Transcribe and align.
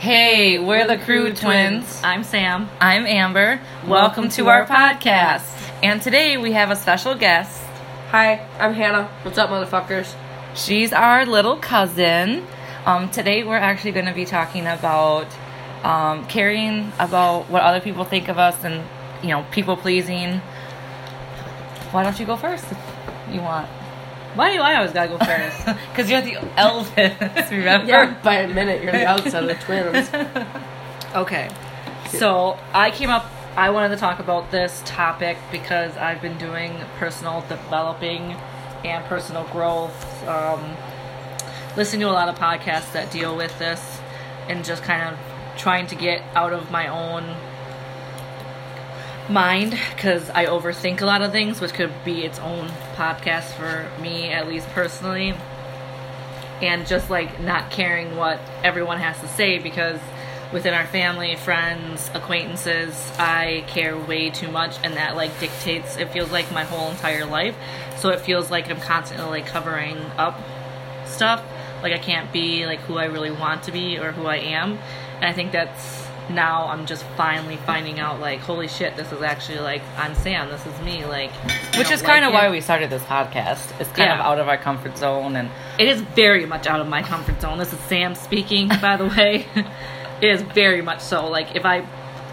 Hey, 0.00 0.58
we're 0.58 0.86
the 0.86 0.96
Crew 0.96 1.30
Twins. 1.34 2.00
I'm 2.02 2.24
Sam. 2.24 2.70
I'm 2.80 3.04
Amber. 3.04 3.60
Welcome, 3.86 4.30
to, 4.30 4.48
our 4.48 4.64
podcast. 4.64 5.44
And 5.82 6.00
today 6.00 6.38
we 6.38 6.52
have 6.52 6.70
a 6.70 6.76
special 6.76 7.14
guest. 7.14 7.62
Hi, 8.08 8.48
I'm 8.58 8.72
Hannah. 8.72 9.10
What's 9.20 9.36
up, 9.36 9.50
motherfuckers? 9.50 10.16
She's 10.54 10.94
our 10.94 11.26
little 11.26 11.58
cousin. 11.58 12.46
Um, 12.86 13.10
today 13.10 13.44
we're 13.44 13.58
actually 13.58 13.92
going 13.92 14.06
to 14.06 14.14
be 14.14 14.24
talking 14.24 14.66
about 14.66 15.26
um, 15.84 16.24
caring 16.28 16.94
about 16.98 17.50
what 17.50 17.60
other 17.60 17.80
people 17.80 18.04
think 18.04 18.28
of 18.28 18.38
us 18.38 18.64
and, 18.64 18.82
you 19.22 19.28
know, 19.28 19.44
people 19.50 19.76
pleasing. 19.76 20.38
Why 21.90 22.04
don't 22.04 22.18
you 22.18 22.24
go 22.24 22.38
first 22.38 22.64
if 22.72 22.78
you 23.30 23.42
want? 23.42 23.68
Why 24.34 24.52
do 24.54 24.60
I 24.60 24.76
always 24.76 24.92
gotta 24.92 25.08
go 25.08 25.18
first? 25.18 25.66
Because 25.90 26.10
you're 26.10 26.22
the 26.22 26.38
eldest, 26.56 27.50
remember? 27.50 27.86
Yeah, 27.86 28.22
by 28.22 28.36
a 28.36 28.48
minute, 28.48 28.82
you're 28.82 28.92
the 28.92 29.02
eldest 29.02 29.34
of 29.34 29.46
the 29.46 29.54
twins. 29.54 30.08
okay. 31.14 31.50
So 32.08 32.58
I 32.72 32.90
came 32.90 33.10
up. 33.10 33.26
I 33.56 33.70
wanted 33.70 33.88
to 33.90 33.96
talk 33.96 34.20
about 34.20 34.50
this 34.50 34.82
topic 34.84 35.36
because 35.50 35.96
I've 35.96 36.22
been 36.22 36.38
doing 36.38 36.78
personal 36.98 37.44
developing 37.48 38.36
and 38.84 39.04
personal 39.06 39.44
growth. 39.44 40.28
Um, 40.28 40.76
listening 41.76 42.02
to 42.02 42.10
a 42.10 42.12
lot 42.12 42.28
of 42.28 42.38
podcasts 42.38 42.92
that 42.92 43.10
deal 43.10 43.36
with 43.36 43.56
this, 43.58 44.00
and 44.48 44.64
just 44.64 44.82
kind 44.84 45.02
of 45.12 45.18
trying 45.58 45.86
to 45.88 45.96
get 45.96 46.22
out 46.34 46.52
of 46.52 46.70
my 46.70 46.86
own 46.86 47.24
mind 49.30 49.78
because 49.94 50.28
I 50.30 50.46
overthink 50.46 51.00
a 51.00 51.06
lot 51.06 51.22
of 51.22 51.32
things, 51.32 51.60
which 51.60 51.72
could 51.72 51.92
be 52.04 52.24
its 52.24 52.38
own 52.38 52.68
podcast 52.94 53.52
for 53.52 53.90
me, 54.00 54.30
at 54.30 54.48
least 54.48 54.68
personally. 54.68 55.34
And 56.62 56.86
just 56.86 57.08
like 57.08 57.40
not 57.40 57.70
caring 57.70 58.16
what 58.16 58.40
everyone 58.62 58.98
has 58.98 59.18
to 59.20 59.28
say 59.28 59.58
because 59.58 59.98
within 60.52 60.74
our 60.74 60.86
family, 60.86 61.36
friends, 61.36 62.10
acquaintances, 62.14 63.12
I 63.18 63.64
care 63.68 63.96
way 63.96 64.30
too 64.30 64.50
much, 64.50 64.76
and 64.82 64.94
that 64.94 65.16
like 65.16 65.38
dictates. 65.40 65.96
It 65.96 66.10
feels 66.10 66.30
like 66.30 66.50
my 66.52 66.64
whole 66.64 66.90
entire 66.90 67.24
life, 67.24 67.56
so 67.98 68.10
it 68.10 68.20
feels 68.20 68.50
like 68.50 68.70
I'm 68.70 68.80
constantly 68.80 69.26
like 69.26 69.46
covering 69.46 69.96
up 70.18 70.38
stuff. 71.06 71.44
Like 71.82 71.92
I 71.92 71.98
can't 71.98 72.32
be 72.32 72.66
like 72.66 72.80
who 72.80 72.98
I 72.98 73.06
really 73.06 73.30
want 73.30 73.64
to 73.64 73.72
be 73.72 73.98
or 73.98 74.12
who 74.12 74.26
I 74.26 74.36
am, 74.36 74.78
and 75.16 75.24
I 75.24 75.32
think 75.32 75.52
that's 75.52 75.99
now 76.30 76.66
I'm 76.66 76.86
just 76.86 77.04
finally 77.16 77.56
finding 77.58 78.00
out 78.00 78.20
like 78.20 78.40
holy 78.40 78.68
shit, 78.68 78.96
this 78.96 79.12
is 79.12 79.22
actually 79.22 79.58
like 79.58 79.82
I'm 79.96 80.14
Sam. 80.14 80.48
This 80.48 80.64
is 80.66 80.80
me. 80.82 81.04
Like, 81.04 81.32
Which 81.76 81.90
is 81.90 82.02
kind 82.02 82.24
of 82.24 82.32
why 82.32 82.50
we 82.50 82.60
started 82.60 82.90
this 82.90 83.02
podcast. 83.02 83.80
It's 83.80 83.90
kind 83.90 84.12
of 84.12 84.20
out 84.20 84.38
of 84.38 84.48
our 84.48 84.56
comfort 84.56 84.96
zone 84.96 85.36
and 85.36 85.50
It 85.78 85.88
is 85.88 86.00
very 86.00 86.46
much 86.46 86.66
out 86.66 86.80
of 86.80 86.88
my 86.88 87.02
comfort 87.02 87.40
zone. 87.40 87.58
This 87.58 87.72
is 87.72 87.80
Sam 87.80 88.14
speaking, 88.14 88.68
by 88.80 88.96
the 88.96 89.06
way. 89.06 89.46
it 90.22 90.28
is 90.28 90.42
very 90.42 90.82
much 90.82 91.00
so. 91.00 91.28
Like 91.28 91.54
if 91.54 91.64
I 91.64 91.86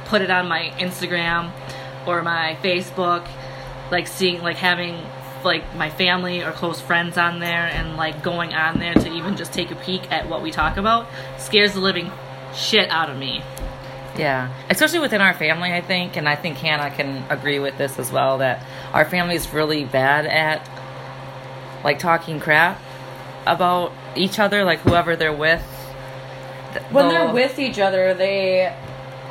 put 0.06 0.22
it 0.22 0.30
on 0.30 0.48
my 0.48 0.72
Instagram 0.78 1.52
or 2.06 2.22
my 2.22 2.58
Facebook, 2.64 3.28
like 3.92 4.08
seeing 4.08 4.42
like 4.42 4.58
having 4.58 5.04
like 5.44 5.76
my 5.76 5.90
family 5.90 6.44
or 6.44 6.52
close 6.52 6.82
friends 6.82 7.18
on 7.18 7.40
there 7.40 7.68
and 7.68 7.96
like 7.96 8.24
going 8.24 8.54
on 8.54 8.80
there 8.80 8.94
to 8.94 9.12
even 9.12 9.38
just 9.38 9.54
take 9.54 9.72
a 9.72 9.76
peek 9.76 10.12
at 10.12 10.28
what 10.28 10.42
we 10.42 10.52
talk 10.52 10.78
about 10.78 11.08
scares 11.38 11.74
the 11.74 11.80
living 11.80 12.12
shit 12.54 12.90
out 12.90 13.10
of 13.10 13.18
me. 13.18 13.42
Yeah, 14.18 14.50
especially 14.70 15.00
within 15.00 15.22
our 15.22 15.34
family, 15.34 15.74
I 15.74 15.82
think, 15.82 16.18
and 16.18 16.28
I 16.28 16.36
think 16.36 16.58
Hannah 16.58 16.90
can 16.90 17.24
agree 17.30 17.60
with 17.60 17.78
this 17.78 18.00
as 18.00 18.12
well. 18.12 18.40
That 18.40 18.64
our 18.94 19.06
family 19.06 19.36
is 19.36 19.52
really 19.54 19.86
bad 19.86 20.26
at 20.26 20.68
like 21.84 22.00
talking 22.00 22.40
crap 22.40 22.80
about 23.46 23.92
each 24.16 24.40
other, 24.40 24.64
like 24.64 24.80
whoever 24.80 25.16
they're 25.16 25.32
with. 25.32 25.62
When 26.92 27.08
they'll- 27.08 27.26
they're 27.26 27.34
with 27.34 27.60
each 27.60 27.80
other, 27.80 28.14
they 28.14 28.72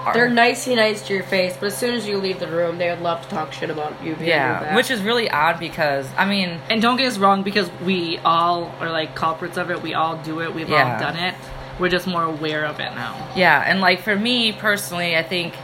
are- 0.05 0.15
they're 0.15 0.28
nicey 0.28 0.75
nice 0.75 1.03
to 1.09 1.15
your 1.15 1.23
face, 1.25 1.56
but 1.59 1.67
as 1.67 1.77
soon 1.77 1.95
as 1.95 2.06
you 2.06 2.17
leave 2.19 2.39
the 2.41 2.47
room, 2.47 2.78
they 2.78 2.89
would 2.89 3.03
love 3.03 3.23
to 3.23 3.28
talk 3.28 3.53
shit 3.53 3.71
about 3.71 3.93
you. 4.03 4.12
behind 4.12 4.28
yeah, 4.28 4.75
which 4.77 4.91
is 4.91 5.00
really 5.03 5.28
odd 5.31 5.59
because 5.59 6.09
I 6.16 6.25
mean, 6.25 6.61
And 6.71 6.81
don't 6.81 6.97
get 6.97 7.09
us 7.09 7.19
wrong, 7.19 7.43
because 7.43 7.69
we 7.84 8.19
all 8.25 8.71
are 8.81 8.91
like 8.91 9.15
culprits 9.15 9.56
of 9.59 9.71
it. 9.71 9.82
We 9.82 9.94
all 9.94 10.16
do 10.16 10.41
it. 10.41 10.55
We've 10.55 10.69
Yeah. 10.69 10.94
all 10.94 11.00
done 11.00 11.16
it. 11.16 11.34
We're 11.78 11.91
just 11.91 12.06
more 12.06 12.25
aware 12.25 12.64
of 12.64 12.81
it 12.81 12.94
now. 12.94 13.32
yeah, 13.37 13.62
and 13.66 13.81
like 13.81 14.00
for 14.00 14.16
me 14.16 14.53
personally, 14.53 15.16
I 15.16 15.22
think 15.22 15.54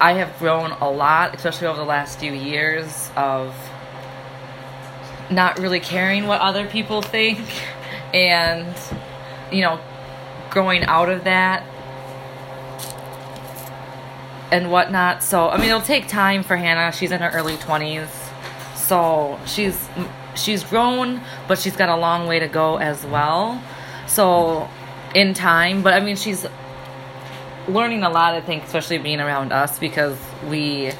I 0.00 0.14
have 0.14 0.36
grown 0.38 0.72
a 0.72 0.90
lot, 0.90 1.34
especially 1.34 1.68
over 1.68 1.78
the 1.78 1.84
last 1.84 2.18
few 2.18 2.32
years 2.32 3.10
of 3.16 3.54
not 5.30 5.58
really 5.58 5.80
caring 5.80 6.26
what 6.26 6.40
other 6.40 6.66
people 6.66 7.02
think. 7.02 7.40
And 8.14 8.76
you 9.50 9.62
know 9.62 9.80
growing 10.50 10.84
out 10.84 11.08
of 11.08 11.24
that 11.24 11.64
and 14.50 14.70
whatnot. 14.70 15.22
So 15.22 15.48
i 15.48 15.56
mean 15.56 15.68
it'll 15.68 15.80
take 15.80 16.08
time 16.08 16.42
for 16.42 16.56
hannah. 16.56 16.92
She's 16.92 17.10
in 17.10 17.20
her 17.20 17.30
early 17.30 17.56
20s 17.56 18.08
so 18.74 19.38
she's 19.46 19.88
she's 20.34 20.64
grown 20.64 21.20
but 21.48 21.58
she's 21.58 21.76
got 21.76 21.88
a 21.88 21.96
long 21.96 22.26
way 22.26 22.38
to 22.38 22.48
go 22.48 22.76
as 22.76 23.04
well. 23.06 23.62
So 24.06 24.68
in 25.14 25.34
time 25.34 25.82
but 25.82 25.92
i 25.94 26.00
mean 26.00 26.16
she's 26.16 26.46
learning 27.68 28.02
a 28.02 28.10
lot 28.10 28.34
i 28.34 28.40
think 28.40 28.64
especially 28.64 28.98
being 28.98 29.20
around 29.20 29.52
us 29.52 29.78
because 29.78 30.18
we 30.48 30.92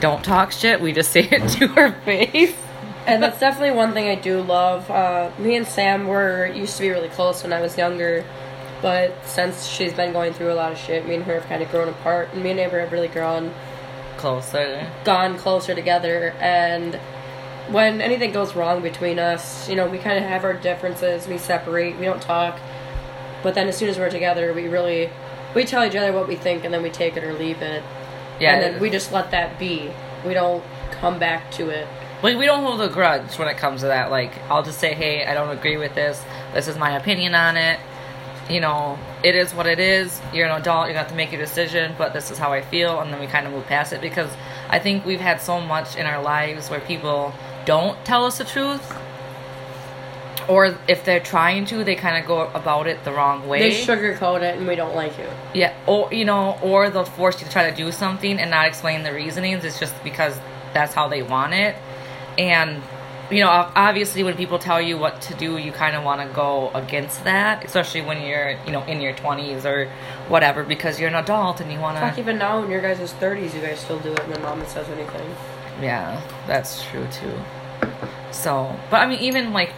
don't 0.00 0.24
talk 0.24 0.52
shit 0.52 0.80
we 0.80 0.92
just 0.92 1.12
say 1.16 1.22
it 1.30 1.48
to 1.50 1.68
her 1.68 1.92
face. 2.02 2.54
And 3.06 3.22
that's 3.22 3.38
definitely 3.38 3.76
one 3.76 3.92
thing 3.92 4.08
I 4.08 4.14
do 4.14 4.40
love. 4.40 4.90
Uh, 4.90 5.30
me 5.38 5.56
and 5.56 5.66
Sam 5.66 6.06
were 6.06 6.46
used 6.46 6.76
to 6.76 6.82
be 6.82 6.88
really 6.88 7.10
close 7.10 7.42
when 7.42 7.52
I 7.52 7.60
was 7.60 7.76
younger, 7.76 8.24
but 8.80 9.14
since 9.26 9.66
she's 9.66 9.92
been 9.92 10.14
going 10.14 10.32
through 10.32 10.50
a 10.50 10.54
lot 10.54 10.72
of 10.72 10.78
shit, 10.78 11.06
me 11.06 11.16
and 11.16 11.24
her 11.24 11.34
have 11.34 11.44
kind 11.44 11.62
of 11.62 11.70
grown 11.70 11.88
apart, 11.88 12.30
and 12.32 12.42
me 12.42 12.52
and 12.52 12.60
Amber 12.60 12.80
have 12.80 12.92
really 12.92 13.08
grown 13.08 13.52
closer. 14.16 14.90
gone 15.04 15.36
closer 15.36 15.74
together 15.74 16.34
and 16.40 16.94
when 17.68 18.00
anything 18.00 18.32
goes 18.32 18.54
wrong 18.54 18.80
between 18.80 19.18
us 19.18 19.68
you 19.68 19.74
know 19.74 19.86
we 19.86 19.98
kind 19.98 20.16
of 20.16 20.24
have 20.24 20.44
our 20.44 20.54
differences 20.54 21.26
we 21.26 21.36
separate 21.36 21.98
we 21.98 22.04
don't 22.04 22.22
talk 22.22 22.58
but 23.44 23.54
then 23.54 23.68
as 23.68 23.76
soon 23.76 23.88
as 23.88 23.96
we're 23.98 24.10
together 24.10 24.52
we 24.52 24.66
really 24.66 25.08
we 25.54 25.64
tell 25.64 25.84
each 25.84 25.94
other 25.94 26.12
what 26.12 26.26
we 26.26 26.34
think 26.34 26.64
and 26.64 26.74
then 26.74 26.82
we 26.82 26.90
take 26.90 27.16
it 27.16 27.22
or 27.22 27.32
leave 27.34 27.62
it 27.62 27.84
yeah 28.40 28.54
and 28.54 28.62
then 28.62 28.80
we 28.80 28.90
just 28.90 29.12
let 29.12 29.30
that 29.30 29.56
be 29.58 29.92
we 30.26 30.34
don't 30.34 30.64
come 30.90 31.18
back 31.20 31.52
to 31.52 31.68
it 31.68 31.86
Like 32.22 32.38
we 32.38 32.46
don't 32.46 32.62
hold 32.64 32.80
a 32.80 32.88
grudge 32.88 33.38
when 33.38 33.48
it 33.48 33.58
comes 33.58 33.82
to 33.82 33.88
that. 33.88 34.10
Like 34.10 34.32
I'll 34.48 34.62
just 34.62 34.78
say, 34.78 34.94
hey, 34.94 35.26
I 35.26 35.34
don't 35.34 35.50
agree 35.50 35.76
with 35.76 35.94
this. 35.94 36.22
This 36.54 36.68
is 36.68 36.78
my 36.78 36.96
opinion 36.96 37.34
on 37.34 37.58
it. 37.58 37.78
You 38.48 38.60
know, 38.60 38.98
it 39.22 39.34
is 39.34 39.52
what 39.52 39.66
it 39.66 39.78
is. 39.78 40.22
You're 40.32 40.48
an 40.48 40.58
adult. 40.58 40.88
You 40.88 40.94
have 40.94 41.08
to 41.08 41.14
make 41.14 41.32
your 41.32 41.40
decision. 41.40 41.94
But 41.98 42.14
this 42.14 42.30
is 42.30 42.38
how 42.38 42.50
I 42.50 42.62
feel, 42.62 43.00
and 43.00 43.12
then 43.12 43.20
we 43.20 43.26
kind 43.26 43.46
of 43.46 43.52
move 43.52 43.66
past 43.66 43.92
it 43.92 44.00
because 44.00 44.30
I 44.70 44.78
think 44.78 45.04
we've 45.04 45.20
had 45.20 45.42
so 45.42 45.60
much 45.60 45.96
in 45.96 46.06
our 46.06 46.22
lives 46.22 46.70
where 46.70 46.80
people 46.80 47.34
don't 47.66 48.02
tell 48.06 48.24
us 48.24 48.38
the 48.38 48.44
truth, 48.44 48.96
or 50.48 50.76
if 50.88 51.04
they're 51.04 51.20
trying 51.20 51.64
to, 51.66 51.84
they 51.84 51.94
kind 51.94 52.16
of 52.16 52.26
go 52.26 52.48
about 52.54 52.86
it 52.86 53.02
the 53.04 53.12
wrong 53.12 53.48
way. 53.48 53.60
they 53.60 53.84
sugarcoat 53.84 54.42
it 54.42 54.56
and 54.58 54.66
we 54.66 54.74
don't 54.74 54.94
like 54.94 55.18
it 55.18 55.30
Yeah, 55.54 55.72
or 55.86 56.12
you 56.12 56.24
know, 56.24 56.58
or 56.62 56.90
they'll 56.90 57.04
force 57.04 57.40
you 57.40 57.46
to 57.46 57.52
try 57.52 57.70
to 57.70 57.76
do 57.76 57.90
something 57.92 58.38
and 58.38 58.50
not 58.50 58.66
explain 58.66 59.02
the 59.02 59.12
reasonings. 59.12 59.64
It's 59.64 59.78
just 59.80 59.94
because 60.04 60.38
that's 60.72 60.94
how 60.94 61.08
they 61.08 61.22
want 61.22 61.54
it. 61.54 61.76
And 62.38 62.82
you 63.30 63.40
know, 63.40 63.48
obviously, 63.48 64.22
when 64.22 64.36
people 64.36 64.58
tell 64.58 64.82
you 64.82 64.98
what 64.98 65.22
to 65.22 65.34
do, 65.34 65.56
you 65.56 65.72
kind 65.72 65.96
of 65.96 66.04
want 66.04 66.20
to 66.20 66.34
go 66.34 66.70
against 66.74 67.24
that, 67.24 67.64
especially 67.64 68.02
when 68.02 68.20
you're, 68.20 68.58
you 68.66 68.70
know, 68.70 68.82
in 68.84 69.00
your 69.00 69.14
twenties 69.14 69.64
or 69.64 69.90
whatever, 70.28 70.62
because 70.62 71.00
you're 71.00 71.08
an 71.08 71.14
adult 71.14 71.60
and 71.60 71.72
you 71.72 71.80
want 71.80 71.96
to. 71.96 72.00
fuck 72.00 72.18
even 72.18 72.36
now 72.36 72.62
in 72.62 72.70
your 72.70 72.82
guys' 72.82 73.12
30s 73.14 73.54
you 73.54 73.60
guys 73.62 73.80
still 73.80 73.98
do 74.00 74.12
it 74.12 74.28
when 74.28 74.42
mama 74.42 74.66
says 74.68 74.86
anything 74.90 75.26
Yeah, 75.80 76.20
that's 76.46 76.82
true 76.84 77.06
too. 77.10 77.32
So, 78.30 78.74
but 78.90 78.98
I 78.98 79.06
mean, 79.06 79.20
even 79.20 79.52
like, 79.52 79.70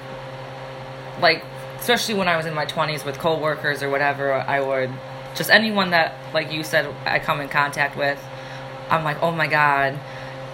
like, 1.20 1.44
especially 1.78 2.14
when 2.14 2.28
I 2.28 2.36
was 2.36 2.46
in 2.46 2.54
my 2.54 2.64
twenties 2.64 3.04
with 3.04 3.18
coworkers 3.18 3.82
or 3.82 3.90
whatever, 3.90 4.32
I 4.32 4.60
would 4.60 4.90
just 5.34 5.50
anyone 5.50 5.90
that, 5.90 6.14
like 6.32 6.52
you 6.52 6.62
said, 6.62 6.92
I 7.04 7.18
come 7.18 7.40
in 7.40 7.48
contact 7.48 7.96
with, 7.96 8.22
I'm 8.90 9.04
like, 9.04 9.22
oh 9.22 9.32
my 9.32 9.46
god. 9.46 9.98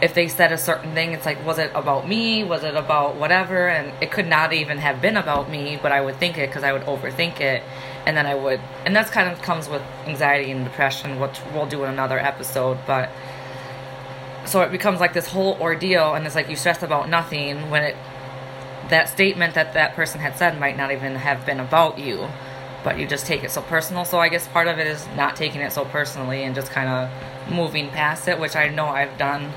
If 0.00 0.14
they 0.14 0.26
said 0.26 0.50
a 0.50 0.58
certain 0.58 0.94
thing, 0.94 1.12
it's 1.12 1.24
like, 1.24 1.46
was 1.46 1.58
it 1.58 1.70
about 1.76 2.08
me? 2.08 2.42
Was 2.42 2.64
it 2.64 2.74
about 2.74 3.14
whatever? 3.14 3.68
And 3.68 3.92
it 4.02 4.10
could 4.10 4.26
not 4.26 4.52
even 4.52 4.78
have 4.78 5.00
been 5.00 5.16
about 5.16 5.48
me, 5.48 5.78
but 5.80 5.92
I 5.92 6.00
would 6.00 6.16
think 6.16 6.38
it 6.38 6.48
because 6.48 6.64
I 6.64 6.72
would 6.72 6.82
overthink 6.82 7.40
it, 7.40 7.62
and 8.04 8.16
then 8.16 8.26
I 8.26 8.34
would, 8.34 8.60
and 8.84 8.96
that's 8.96 9.10
kind 9.10 9.30
of 9.30 9.40
comes 9.42 9.68
with 9.68 9.82
anxiety 10.06 10.50
and 10.50 10.64
depression, 10.64 11.20
which 11.20 11.38
we'll 11.54 11.66
do 11.66 11.84
in 11.84 11.90
another 11.90 12.18
episode. 12.18 12.78
But 12.84 13.10
so 14.44 14.62
it 14.62 14.72
becomes 14.72 15.00
like 15.00 15.12
this 15.12 15.28
whole 15.28 15.56
ordeal 15.60 16.14
and 16.14 16.26
it's 16.26 16.34
like 16.34 16.48
you 16.48 16.56
stress 16.56 16.82
about 16.82 17.08
nothing 17.08 17.70
when 17.70 17.82
it 17.82 17.96
that 18.92 19.08
statement 19.08 19.54
that 19.54 19.72
that 19.72 19.94
person 19.94 20.20
had 20.20 20.36
said 20.36 20.60
might 20.60 20.76
not 20.76 20.92
even 20.92 21.14
have 21.14 21.44
been 21.46 21.58
about 21.60 21.98
you 21.98 22.28
but 22.84 22.98
you 22.98 23.06
just 23.06 23.26
take 23.26 23.42
it 23.42 23.50
so 23.50 23.62
personal 23.62 24.04
so 24.04 24.18
i 24.18 24.28
guess 24.28 24.46
part 24.48 24.68
of 24.68 24.78
it 24.78 24.86
is 24.86 25.06
not 25.16 25.34
taking 25.34 25.60
it 25.60 25.72
so 25.72 25.84
personally 25.86 26.44
and 26.44 26.54
just 26.54 26.70
kind 26.70 26.88
of 26.88 27.50
moving 27.50 27.88
past 27.88 28.28
it 28.28 28.38
which 28.38 28.54
i 28.54 28.68
know 28.68 28.86
i've 28.86 29.16
done 29.16 29.50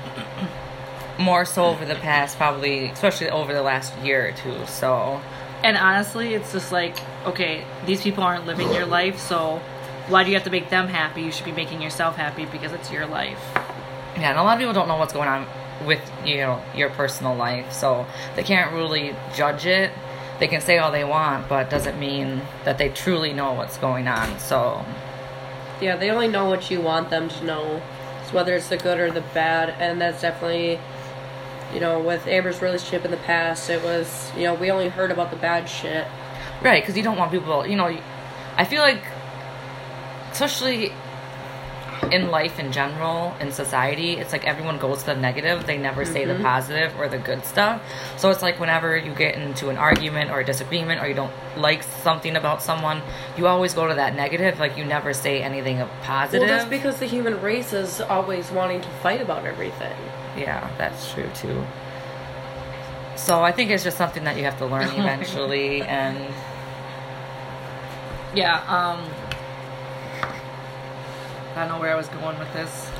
more 1.18 1.44
so 1.44 1.66
over 1.66 1.84
the 1.84 1.94
past 1.96 2.36
probably 2.36 2.86
especially 2.86 3.28
over 3.28 3.52
the 3.52 3.62
last 3.62 3.96
year 3.98 4.28
or 4.28 4.32
two 4.32 4.66
so 4.66 5.20
And 5.62 5.76
honestly, 5.76 6.34
it's 6.34 6.52
just 6.52 6.70
like, 6.70 6.96
okay, 7.24 7.64
these 7.86 8.02
people 8.02 8.22
aren't 8.22 8.46
living 8.46 8.72
your 8.72 8.86
life, 8.86 9.18
so 9.18 9.60
why 10.06 10.22
do 10.22 10.28
you 10.30 10.36
have 10.36 10.44
to 10.44 10.50
make 10.50 10.68
them 10.68 10.86
happy? 10.86 11.22
You 11.22 11.32
should 11.32 11.46
be 11.46 11.50
making 11.52 11.80
yourself 11.82 12.14
happy 12.14 12.44
because 12.44 12.72
it's 12.72 12.92
your 12.92 13.06
life. 13.06 13.40
Yeah, 14.16 14.30
and 14.30 14.38
a 14.38 14.42
lot 14.42 14.54
of 14.54 14.60
people 14.60 14.74
don't 14.74 14.86
know 14.86 14.98
what's 14.98 15.14
going 15.14 15.28
on 15.28 15.46
with 15.84 16.00
you 16.24 16.38
know 16.38 16.62
your 16.74 16.90
personal 16.90 17.34
life, 17.34 17.72
so 17.72 18.06
they 18.34 18.42
can't 18.42 18.72
really 18.72 19.14
judge 19.34 19.66
it. 19.66 19.92
They 20.38 20.48
can 20.48 20.60
say 20.60 20.78
all 20.78 20.92
they 20.92 21.04
want, 21.04 21.48
but 21.48 21.70
doesn't 21.70 21.98
mean 21.98 22.42
that 22.64 22.78
they 22.78 22.90
truly 22.90 23.32
know 23.32 23.54
what's 23.54 23.78
going 23.78 24.06
on. 24.06 24.38
So 24.38 24.84
Yeah, 25.80 25.96
they 25.96 26.10
only 26.10 26.28
know 26.28 26.46
what 26.46 26.70
you 26.70 26.80
want 26.80 27.10
them 27.10 27.28
to 27.28 27.44
know, 27.44 27.82
so 28.26 28.34
whether 28.34 28.54
it's 28.54 28.68
the 28.68 28.76
good 28.76 28.98
or 28.98 29.10
the 29.10 29.22
bad, 29.34 29.70
and 29.78 30.00
that's 30.00 30.22
definitely, 30.22 30.78
you 31.72 31.80
know, 31.80 32.00
with 32.00 32.26
Amber's 32.26 32.62
relationship 32.62 33.04
in 33.04 33.10
the 33.10 33.16
past, 33.18 33.68
it 33.70 33.82
was, 33.82 34.30
you 34.36 34.44
know, 34.44 34.54
we 34.54 34.70
only 34.70 34.88
heard 34.88 35.10
about 35.10 35.30
the 35.30 35.36
bad 35.36 35.68
shit. 35.68 36.06
Right, 36.62 36.82
because 36.82 36.96
you 36.96 37.02
don't 37.02 37.18
want 37.18 37.30
people, 37.30 37.66
you 37.66 37.76
know, 37.76 37.94
I 38.56 38.64
feel 38.64 38.80
like, 38.80 39.02
especially 40.32 40.92
in 42.12 42.30
life 42.30 42.58
in 42.58 42.72
general, 42.72 43.34
in 43.40 43.50
society, 43.50 44.12
it's 44.12 44.32
like 44.32 44.46
everyone 44.46 44.78
goes 44.78 45.00
to 45.00 45.06
the 45.06 45.16
negative. 45.16 45.66
They 45.66 45.78
never 45.78 46.04
say 46.04 46.24
the 46.24 46.34
positive 46.36 46.98
or 46.98 47.08
the 47.08 47.18
good 47.18 47.44
stuff. 47.44 47.82
So 48.16 48.30
it's 48.30 48.42
like 48.42 48.60
whenever 48.60 48.96
you 48.96 49.12
get 49.14 49.34
into 49.34 49.68
an 49.70 49.76
argument 49.76 50.30
or 50.30 50.40
a 50.40 50.44
disagreement 50.44 51.02
or 51.02 51.08
you 51.08 51.14
don't 51.14 51.32
like 51.56 51.82
something 51.82 52.36
about 52.36 52.62
someone, 52.62 53.02
you 53.36 53.46
always 53.46 53.74
go 53.74 53.86
to 53.88 53.94
that 53.94 54.14
negative. 54.14 54.60
Like 54.60 54.76
you 54.76 54.84
never 54.84 55.12
say 55.12 55.42
anything 55.42 55.80
of 55.80 55.88
positive. 56.02 56.48
Well, 56.48 56.58
that's 56.58 56.68
because 56.70 56.98
the 56.98 57.06
human 57.06 57.40
race 57.40 57.72
is 57.72 58.00
always 58.00 58.50
wanting 58.50 58.80
to 58.82 58.88
fight 59.02 59.20
about 59.20 59.44
everything. 59.44 59.96
Yeah, 60.36 60.70
that's 60.78 61.12
true 61.12 61.28
too. 61.34 61.64
So 63.16 63.42
I 63.42 63.50
think 63.50 63.70
it's 63.70 63.82
just 63.82 63.96
something 63.96 64.24
that 64.24 64.36
you 64.36 64.44
have 64.44 64.58
to 64.58 64.66
learn 64.66 64.88
eventually, 64.90 65.82
and 65.82 66.18
Yeah, 68.34 68.62
um 68.68 69.00
I 71.56 71.60
don't 71.60 71.68
know 71.68 71.80
where 71.80 71.92
I 71.92 71.96
was 71.96 72.08
going 72.08 72.38
with 72.38 72.52
this. 72.52 72.90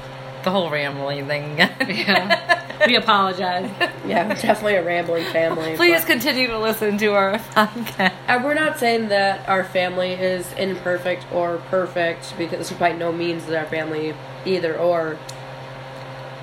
the 0.45 0.51
whole 0.51 0.71
rambling 0.71 1.27
thing. 1.27 1.59
Yeah. 1.89 2.87
we 2.87 2.97
apologize. 2.97 3.71
Yeah, 4.07 4.29
we're 4.29 4.35
definitely 4.35 4.77
a 4.77 4.85
rambling 4.85 5.25
family. 5.33 5.75
Please 5.77 6.03
but- 6.03 6.07
continue 6.13 6.47
to 6.49 6.59
listen 6.59 6.97
to 6.99 7.09
our 7.15 7.33
podcast. 7.55 8.13
And 8.29 8.45
we're 8.45 8.55
not 8.55 8.79
saying 8.79 9.09
that 9.09 9.49
our 9.49 9.65
family 9.65 10.13
is 10.13 10.51
imperfect 10.53 11.27
or 11.33 11.59
perfect 11.71 12.35
because 12.39 12.71
by 12.73 12.93
no 12.93 13.11
means 13.13 13.45
is 13.49 13.51
our 13.55 13.67
family 13.67 14.15
either 14.45 14.77
or. 14.79 15.19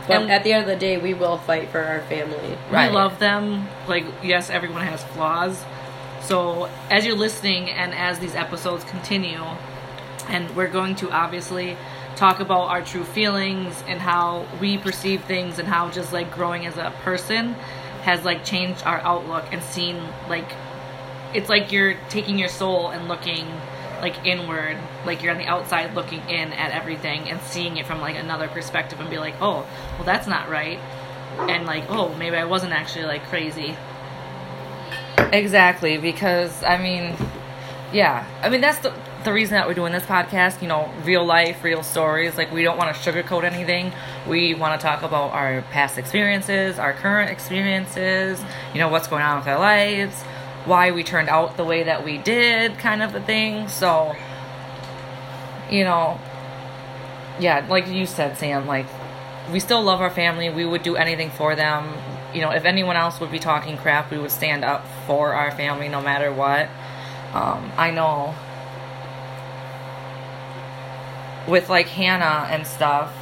But 0.07 0.23
And- 0.23 0.31
at 0.31 0.43
the 0.43 0.51
end 0.53 0.63
of 0.63 0.67
the 0.67 0.75
day, 0.75 0.97
we 0.97 1.13
will 1.13 1.37
fight 1.37 1.69
for 1.69 1.79
our 1.81 2.01
family. 2.01 2.57
Right. 2.69 2.89
We 2.89 2.95
love 2.95 3.19
them. 3.19 3.69
Like, 3.87 4.05
yes, 4.21 4.49
everyone 4.49 4.81
has 4.81 5.01
flaws. 5.03 5.63
So, 6.21 6.69
as 6.89 7.05
you're 7.05 7.15
listening 7.17 7.69
and 7.69 7.93
as 7.93 8.19
these 8.19 8.35
episodes 8.35 8.83
continue, 8.83 9.41
and 10.27 10.53
we're 10.55 10.67
going 10.69 10.95
to 10.97 11.09
obviously 11.11 11.77
talk 12.15 12.39
about 12.39 12.69
our 12.69 12.81
true 12.81 13.03
feelings 13.03 13.83
and 13.87 13.99
how 13.99 14.45
we 14.61 14.77
perceive 14.77 15.23
things 15.23 15.59
and 15.59 15.67
how 15.67 15.89
just 15.89 16.13
like 16.13 16.31
growing 16.33 16.65
as 16.65 16.77
a 16.77 16.93
person 17.03 17.53
has 18.03 18.23
like 18.23 18.43
changed 18.45 18.83
our 18.85 18.99
outlook 18.99 19.45
and 19.51 19.63
seen 19.63 20.01
like 20.29 20.51
it's 21.33 21.49
like 21.49 21.71
you're 21.71 21.95
taking 22.09 22.37
your 22.37 22.49
soul 22.49 22.89
and 22.89 23.07
looking 23.07 23.47
like 24.01 24.25
inward 24.25 24.77
like 25.05 25.23
you're 25.23 25.31
on 25.31 25.37
the 25.37 25.45
outside 25.45 25.93
looking 25.95 26.19
in 26.29 26.51
at 26.53 26.71
everything 26.71 27.29
and 27.29 27.41
seeing 27.41 27.77
it 27.77 27.85
from 27.85 28.01
like 28.01 28.15
another 28.15 28.47
perspective 28.47 28.99
and 28.99 29.09
be 29.09 29.17
like 29.17 29.35
oh 29.41 29.65
well 29.95 30.03
that's 30.05 30.27
not 30.27 30.49
right. 30.49 30.79
And 31.37 31.65
like 31.65 31.85
oh 31.89 32.13
maybe 32.15 32.35
i 32.35 32.45
wasn't 32.45 32.73
actually 32.73 33.05
like 33.05 33.23
crazy. 33.25 33.75
Exactly, 35.17 35.97
because 35.97 36.63
I 36.63 36.77
mean, 36.77 37.15
yeah, 37.91 38.25
I 38.41 38.49
mean 38.49 38.61
that's 38.61 38.79
the 38.79 38.93
the 39.23 39.33
reason 39.33 39.55
that 39.55 39.67
we're 39.67 39.73
doing 39.73 39.93
this 39.93 40.05
podcast. 40.05 40.61
You 40.61 40.67
know, 40.67 40.91
real 41.03 41.25
life, 41.25 41.63
real 41.63 41.83
stories. 41.83 42.37
Like 42.37 42.51
we 42.51 42.63
don't 42.63 42.77
want 42.77 42.95
to 42.95 43.11
sugarcoat 43.11 43.43
anything. 43.43 43.91
We 44.27 44.53
want 44.53 44.79
to 44.79 44.85
talk 44.85 45.03
about 45.03 45.31
our 45.31 45.61
past 45.71 45.97
experiences, 45.97 46.79
our 46.79 46.93
current 46.93 47.31
experiences. 47.31 48.41
You 48.73 48.79
know, 48.79 48.89
what's 48.89 49.07
going 49.07 49.23
on 49.23 49.39
with 49.39 49.47
our 49.47 49.59
lives, 49.59 50.21
why 50.65 50.91
we 50.91 51.03
turned 51.03 51.29
out 51.29 51.57
the 51.57 51.63
way 51.63 51.83
that 51.83 52.03
we 52.03 52.17
did, 52.17 52.77
kind 52.77 53.01
of 53.01 53.15
a 53.15 53.21
thing. 53.21 53.67
So, 53.67 54.15
you 55.69 55.83
know, 55.83 56.19
yeah, 57.39 57.65
like 57.69 57.87
you 57.87 58.05
said, 58.05 58.37
Sam, 58.37 58.67
like 58.67 58.87
we 59.51 59.59
still 59.59 59.81
love 59.81 60.01
our 60.01 60.09
family. 60.09 60.49
We 60.49 60.65
would 60.65 60.83
do 60.83 60.95
anything 60.95 61.29
for 61.31 61.55
them. 61.55 61.93
You 62.33 62.41
know, 62.41 62.51
if 62.51 62.65
anyone 62.65 62.95
else 62.95 63.19
would 63.19 63.31
be 63.31 63.39
talking 63.39 63.77
crap, 63.77 64.11
we 64.11 64.17
would 64.17 64.31
stand 64.31 64.63
up 64.63 64.85
for 65.05 65.33
our 65.33 65.51
family 65.51 65.87
no 65.87 66.01
matter 66.01 66.31
what. 66.33 66.69
Um, 67.33 67.71
I 67.77 67.91
know 67.91 68.35
with 71.47 71.69
like 71.69 71.87
Hannah 71.87 72.47
and 72.49 72.65
stuff, 72.65 73.13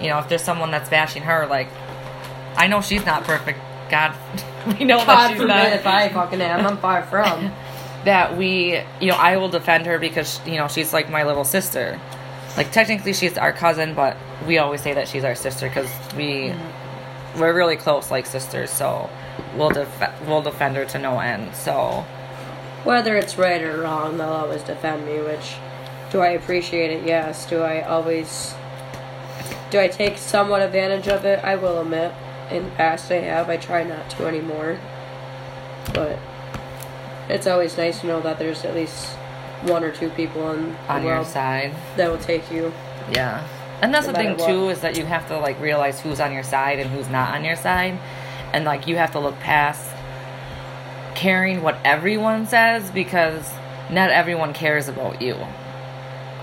you 0.00 0.08
know, 0.08 0.18
if 0.18 0.28
there's 0.28 0.42
someone 0.42 0.70
that's 0.70 0.88
bashing 0.88 1.22
her, 1.22 1.46
like, 1.46 1.68
I 2.56 2.66
know 2.66 2.80
she's 2.80 3.04
not 3.04 3.24
perfect. 3.24 3.58
God, 3.90 4.14
we 4.78 4.84
know 4.84 4.98
that 4.98 5.06
God 5.06 5.28
she's 5.28 5.36
forbid 5.36 5.48
not 5.48 5.72
if 5.72 5.86
I 5.86 6.08
fucking 6.08 6.40
am. 6.40 6.66
I'm 6.66 6.78
far 6.78 7.02
from. 7.04 7.52
that 8.04 8.36
we, 8.36 8.80
you 9.00 9.08
know, 9.08 9.16
I 9.16 9.36
will 9.36 9.50
defend 9.50 9.86
her 9.86 9.98
because, 9.98 10.40
you 10.46 10.56
know, 10.56 10.68
she's 10.68 10.92
like 10.92 11.10
my 11.10 11.24
little 11.24 11.44
sister. 11.44 12.00
Like, 12.56 12.72
technically, 12.72 13.12
she's 13.12 13.36
our 13.36 13.52
cousin, 13.52 13.94
but 13.94 14.16
we 14.46 14.58
always 14.58 14.80
say 14.80 14.94
that 14.94 15.06
she's 15.06 15.22
our 15.22 15.34
sister 15.34 15.68
because 15.68 15.90
we, 16.16 16.48
mm-hmm. 16.48 17.40
we're 17.40 17.52
really 17.54 17.76
close, 17.76 18.10
like 18.10 18.26
sisters. 18.26 18.70
So 18.70 19.10
we'll 19.54 19.70
def- 19.70 20.26
we'll 20.26 20.42
defend 20.42 20.76
her 20.76 20.84
to 20.86 20.98
no 20.98 21.18
end. 21.18 21.54
So 21.54 22.04
Whether 22.84 23.16
it's 23.16 23.36
right 23.36 23.60
or 23.62 23.82
wrong, 23.82 24.16
they'll 24.16 24.28
always 24.28 24.62
defend 24.62 25.06
me, 25.06 25.20
which 25.20 25.54
do 26.10 26.20
I 26.20 26.28
appreciate 26.28 26.90
it? 26.90 27.06
Yes. 27.06 27.48
Do 27.48 27.62
I 27.62 27.82
always 27.82 28.54
do 29.70 29.78
I 29.78 29.88
take 29.88 30.18
somewhat 30.18 30.62
advantage 30.62 31.08
of 31.08 31.24
it? 31.24 31.42
I 31.44 31.54
will 31.56 31.80
admit. 31.80 32.12
In 32.50 32.64
the 32.64 32.70
past 32.70 33.10
I 33.12 33.16
have. 33.20 33.48
I 33.48 33.56
try 33.56 33.84
not 33.84 34.10
to 34.10 34.26
anymore. 34.26 34.78
But 35.94 36.18
it's 37.28 37.46
always 37.46 37.76
nice 37.76 38.00
to 38.00 38.08
know 38.08 38.20
that 38.20 38.38
there's 38.38 38.64
at 38.64 38.74
least 38.74 39.14
one 39.62 39.84
or 39.84 39.92
two 39.92 40.10
people 40.10 40.42
the 40.54 40.74
on 40.88 41.04
your 41.04 41.24
side, 41.24 41.72
that 41.96 42.10
will 42.10 42.18
take 42.18 42.50
you. 42.50 42.72
yeah. 43.12 43.46
And 43.82 43.94
that's 43.94 44.06
No 44.06 44.12
the 44.12 44.18
thing 44.18 44.36
matter 44.36 44.46
too 44.46 44.68
is 44.68 44.80
that 44.80 44.98
you 44.98 45.06
have 45.06 45.26
to 45.28 45.38
like 45.38 45.58
realize 45.60 46.00
who's 46.00 46.20
on 46.20 46.32
your 46.32 46.42
side 46.42 46.78
and 46.78 46.90
who's 46.90 47.08
not 47.08 47.34
on 47.34 47.44
your 47.44 47.56
side, 47.56 47.98
and 48.52 48.64
like 48.64 48.86
you 48.86 48.96
have 48.96 49.12
to 49.12 49.20
look 49.20 49.38
past 49.38 49.90
caring 51.14 51.62
what 51.62 51.78
everyone 51.84 52.46
says 52.46 52.90
because 52.90 53.50
not 53.90 54.10
everyone 54.10 54.52
cares 54.52 54.88
about 54.88 55.20
you. 55.22 55.36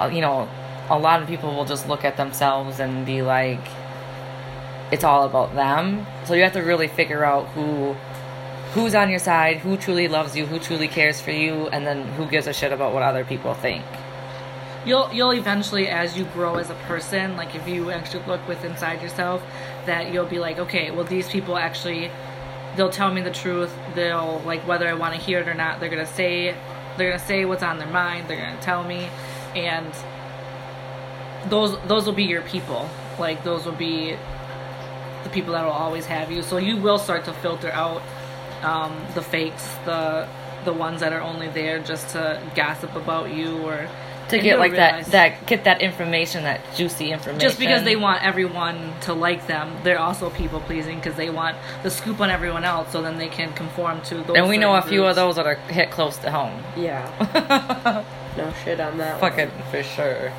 You 0.02 0.22
know, 0.22 0.50
a 0.90 0.98
lot 1.00 1.22
of 1.22 1.28
people 1.28 1.54
will 1.56 1.66
just 1.66 1.88
look 1.88 2.06
at 2.06 2.18
themselves 2.18 2.80
and 2.80 3.06
be 3.06 3.22
like, 3.22 3.68
it's 4.92 5.04
all 5.04 5.26
about 5.26 5.54
them. 5.56 6.06
So 6.26 6.34
you 6.34 6.44
have 6.44 6.54
to 6.54 6.62
really 6.62 6.88
figure 6.88 7.24
out 7.26 7.48
who 7.50 7.96
who's 8.74 8.94
on 8.96 9.10
your 9.10 9.20
side, 9.20 9.58
who 9.58 9.78
truly 9.78 10.08
loves 10.08 10.36
you, 10.36 10.46
who 10.46 10.60
truly 10.60 10.88
cares 10.88 11.20
for 11.22 11.32
you, 11.32 11.68
and 11.70 11.86
then 11.88 12.08
who 12.14 12.26
gives 12.28 12.48
a 12.48 12.54
shit 12.54 12.72
about 12.72 12.94
what 12.94 13.04
other 13.04 13.26
people 13.26 13.54
think. 13.54 13.84
you'll 14.86 15.12
you'll 15.14 15.34
eventually 15.34 15.88
as 15.88 16.18
you 16.18 16.26
grow 16.26 16.56
as 16.56 16.70
a 16.70 16.76
person 16.88 17.36
like 17.36 17.56
if 17.56 17.68
you 17.68 17.92
actually 17.92 18.24
look 18.26 18.48
with 18.48 18.64
inside 18.64 19.02
yourself 19.02 19.44
that 19.86 20.14
you'll 20.14 20.26
be 20.26 20.40
like 20.40 20.60
okay 20.60 20.92
well 20.92 21.04
these 21.06 21.28
people 21.28 21.58
actually 21.58 22.12
they'll 22.76 22.90
tell 22.90 23.12
me 23.14 23.22
the 23.22 23.32
truth 23.32 23.74
they'll 23.96 24.42
like 24.46 24.62
whether 24.68 24.88
i 24.88 24.94
want 24.94 25.14
to 25.14 25.20
hear 25.20 25.40
it 25.40 25.48
or 25.48 25.54
not 25.54 25.80
they're 25.80 25.90
gonna 25.90 26.06
say 26.06 26.56
they're 26.98 27.12
gonna 27.12 27.20
say 27.20 27.44
what's 27.46 27.64
on 27.64 27.80
their 27.80 27.88
mind 27.90 28.28
they're 28.28 28.38
gonna 28.40 28.62
tell 28.62 28.84
me 28.84 29.10
and 29.66 29.92
those 31.50 31.78
those 31.88 32.06
will 32.06 32.14
be 32.14 32.24
your 32.24 32.42
people 32.44 32.90
like 33.20 33.44
those 33.44 33.66
will 33.66 33.72
be 33.74 34.16
the 35.24 35.30
people 35.30 35.54
that 35.54 35.64
will 35.64 35.72
always 35.72 36.06
have 36.06 36.32
you 36.32 36.42
so 36.42 36.58
you 36.58 36.78
will 36.78 36.98
start 37.00 37.26
to 37.26 37.34
filter 37.34 37.72
out 37.72 38.02
um, 38.64 38.96
the 39.14 39.22
fakes 39.22 39.68
the 39.86 40.28
the 40.66 40.74
ones 40.74 41.00
that 41.00 41.14
are 41.14 41.22
only 41.22 41.48
there 41.50 41.80
just 41.80 42.10
to 42.10 42.42
gossip 42.56 42.94
about 42.96 43.34
you 43.34 43.58
or 43.60 43.88
To 44.30 44.40
get 44.40 44.60
like 44.60 44.74
realize- 44.74 45.06
that 45.06 45.12
that 45.40 45.46
get 45.46 45.64
that 45.64 45.82
information, 45.82 46.44
that 46.44 46.60
juicy 46.76 47.12
information. 47.12 47.40
just 47.40 47.58
because 47.60 47.84
they 47.84 47.96
want 47.96 48.20
everyone 48.26 48.92
to 49.02 49.14
like 49.14 49.48
them, 49.48 49.72
they're 49.84 50.00
also 50.00 50.30
people 50.32 50.60
pleasing 50.60 50.98
because 51.00 51.16
they 51.16 51.30
want 51.30 51.56
the 51.84 51.90
scoop 51.90 52.20
on 52.20 52.30
everyone 52.30 52.66
else, 52.66 52.92
so 52.92 53.02
then 53.02 53.18
they 53.18 53.30
can 53.30 53.54
conform 53.54 54.02
to 54.10 54.16
those. 54.26 54.36
And 54.36 54.50
we 54.50 54.58
know 54.58 54.74
a 54.76 54.82
certain 54.82 54.90
few 54.90 55.06
of 55.06 55.16
those 55.16 55.36
that 55.38 55.48
are 55.48 55.56
hit 55.72 55.92
close 55.92 56.18
to 56.18 56.32
home. 56.32 56.62
Yeah. 56.76 58.04
No 58.38 58.54
shit 58.64 58.80
on 58.80 58.98
that. 58.98 59.22
one. 59.22 59.32
Fucking 59.32 59.52
for 59.72 59.84
sure. 59.84 60.30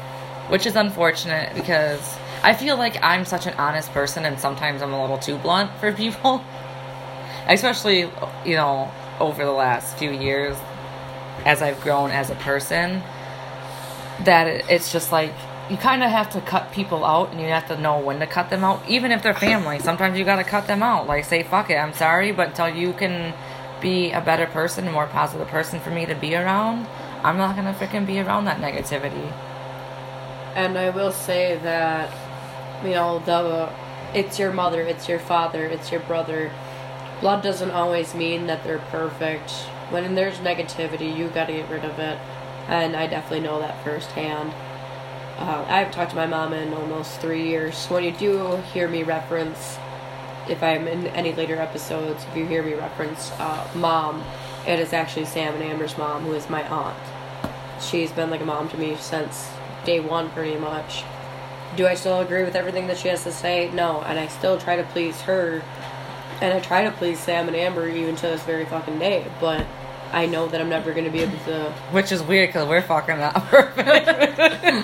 Which 0.49 0.67
is 0.67 0.77
unfortunate 0.77 1.55
because 1.55 2.17
I 2.43 2.55
feel 2.55 2.77
like 2.77 3.03
I'm 3.03 3.25
such 3.25 3.47
an 3.47 3.55
honest 3.55 3.91
person 3.93 4.25
and 4.25 4.39
sometimes 4.39 4.81
I'm 4.83 4.93
a 4.93 5.01
little 5.01 5.19
too 5.19 5.37
blunt 5.37 5.71
for 5.81 5.93
people. 5.93 6.43
Especially, 7.49 8.11
you 8.45 8.57
know, 8.57 8.91
over 9.21 9.45
the 9.45 9.53
last 9.53 9.99
few 9.99 10.11
years 10.11 10.57
as 11.45 11.63
I've 11.63 11.81
grown 11.81 12.11
as 12.11 12.31
a 12.31 12.35
person. 12.37 13.03
That 14.25 14.71
it's 14.71 14.93
just 14.93 15.13
like 15.13 15.33
you 15.71 15.77
kind 15.77 16.03
of 16.03 16.11
have 16.11 16.31
to 16.31 16.41
cut 16.41 16.73
people 16.73 17.05
out 17.05 17.31
and 17.31 17.41
you 17.41 17.47
have 17.49 17.69
to 17.69 17.81
know 17.81 17.99
when 17.99 18.19
to 18.21 18.27
cut 18.27 18.51
them 18.51 18.65
out. 18.65 18.83
Even 18.89 19.13
if 19.13 19.23
they're 19.23 19.35
family, 19.35 19.79
sometimes 19.79 20.19
you 20.19 20.25
gotta 20.25 20.45
cut 20.45 20.67
them 20.67 20.83
out. 20.83 21.07
Like, 21.07 21.25
say, 21.25 21.43
fuck 21.43 21.71
it, 21.71 21.77
I'm 21.77 21.93
sorry, 21.93 22.33
but 22.33 22.49
until 22.49 22.69
you 22.69 22.93
can 22.93 23.35
be 23.81 24.11
a 24.13 24.21
better 24.21 24.47
person, 24.47 24.89
a 24.89 24.93
more 24.93 25.07
positive 25.07 25.47
person 25.49 25.79
for 25.81 25.91
me 25.91 26.07
to 26.07 26.15
be 26.15 26.35
around, 26.35 26.87
I'm 27.23 27.37
not 27.37 27.57
gonna 27.57 27.75
freaking 27.75 28.07
be 28.07 28.21
around 28.21 28.45
that 28.47 28.59
negativity. 28.61 29.33
and 30.55 30.77
I 30.79 30.91
will 30.91 31.13
say 31.13 31.57
that, 31.63 32.13
you 32.83 32.91
know, 32.91 33.21
the 33.21 33.71
it's 34.15 34.39
your 34.39 34.53
mother, 34.53 34.81
it's 34.83 35.09
your 35.09 35.19
father, 35.19 35.65
it's 35.67 35.91
your 35.93 36.01
brother. 36.01 36.51
Blood 37.21 37.43
doesn't 37.43 37.71
always 37.71 38.15
mean 38.15 38.47
that 38.47 38.65
they're 38.65 38.79
perfect. 38.91 39.51
When 39.91 40.15
there's 40.15 40.39
negativity, 40.39 41.17
you 41.17 41.29
gotta 41.29 41.53
get 41.53 41.69
rid 41.71 41.85
of 41.85 41.99
it, 41.99 42.19
and 42.69 42.97
I 42.97 43.07
definitely 43.07 43.41
know 43.41 43.59
that 43.61 43.83
firsthand. 43.85 44.53
Uh, 45.39 45.65
I've 45.69 45.93
talked 45.93 46.11
to 46.11 46.17
my 46.17 46.27
mom 46.27 46.53
in 46.53 46.73
almost 46.75 47.21
three 47.21 47.47
years. 47.49 47.87
When 47.87 48.03
you 48.03 48.13
do 48.13 48.57
hear 48.73 48.89
me 48.89 49.03
reference, 49.05 49.79
if 50.49 50.63
I'm 50.63 50.89
in 50.89 51.07
any 51.09 51.33
later 51.33 51.57
episodes, 51.57 52.25
if 52.25 52.37
you 52.37 52.47
hear 52.47 52.63
me 52.63 52.75
reference 52.75 53.31
uh, 53.39 53.69
mom, 53.75 54.25
it 54.69 54.79
is 54.79 54.93
actually 54.93 55.25
Sam 55.25 55.55
and 55.55 55.63
Amber's 55.63 55.97
mom, 55.97 56.25
who 56.25 56.35
is 56.35 56.51
my 56.51 56.63
aunt. 56.69 56.99
She's 57.81 58.13
been 58.13 58.29
like 58.29 58.43
a 58.43 58.45
mom 58.45 58.69
to 58.69 58.77
me 58.77 58.97
since 58.97 59.49
day 59.85 59.99
one, 59.99 60.29
pretty 60.31 60.59
much. 60.59 61.05
Do 61.75 61.87
I 61.87 61.95
still 61.95 62.21
agree 62.21 62.45
with 62.45 62.55
everything 62.55 62.87
that 62.89 62.99
she 62.99 63.09
has 63.09 63.25
to 63.25 63.33
say? 63.33 63.71
No, 63.73 64.03
and 64.03 64.19
I 64.19 64.29
still 64.29 64.59
try 64.59 64.77
to 64.77 64.83
please 64.85 65.23
her, 65.23 65.63
and 66.43 66.53
I 66.53 66.61
try 66.61 66.85
to 66.85 66.91
please 66.91 67.19
Sam 67.19 67.49
and 67.49 67.57
Amber 67.57 67.89
even 67.89 68.15
to 68.17 68.27
this 68.27 68.43
very 68.43 68.67
fucking 68.67 68.99
day. 68.99 69.27
But 69.41 69.67
I 70.13 70.27
know 70.27 70.47
that 70.49 70.61
I'm 70.61 70.69
never 70.69 70.93
gonna 70.93 71.11
be 71.11 71.21
able 71.21 71.39
to. 71.47 71.71
Which 71.93 72.13
is 72.13 72.23
weird 72.23 72.51
because 72.51 72.69
we're 72.69 72.83
fucking 72.83 73.19
not 73.19 73.35
perfect. 73.47 74.07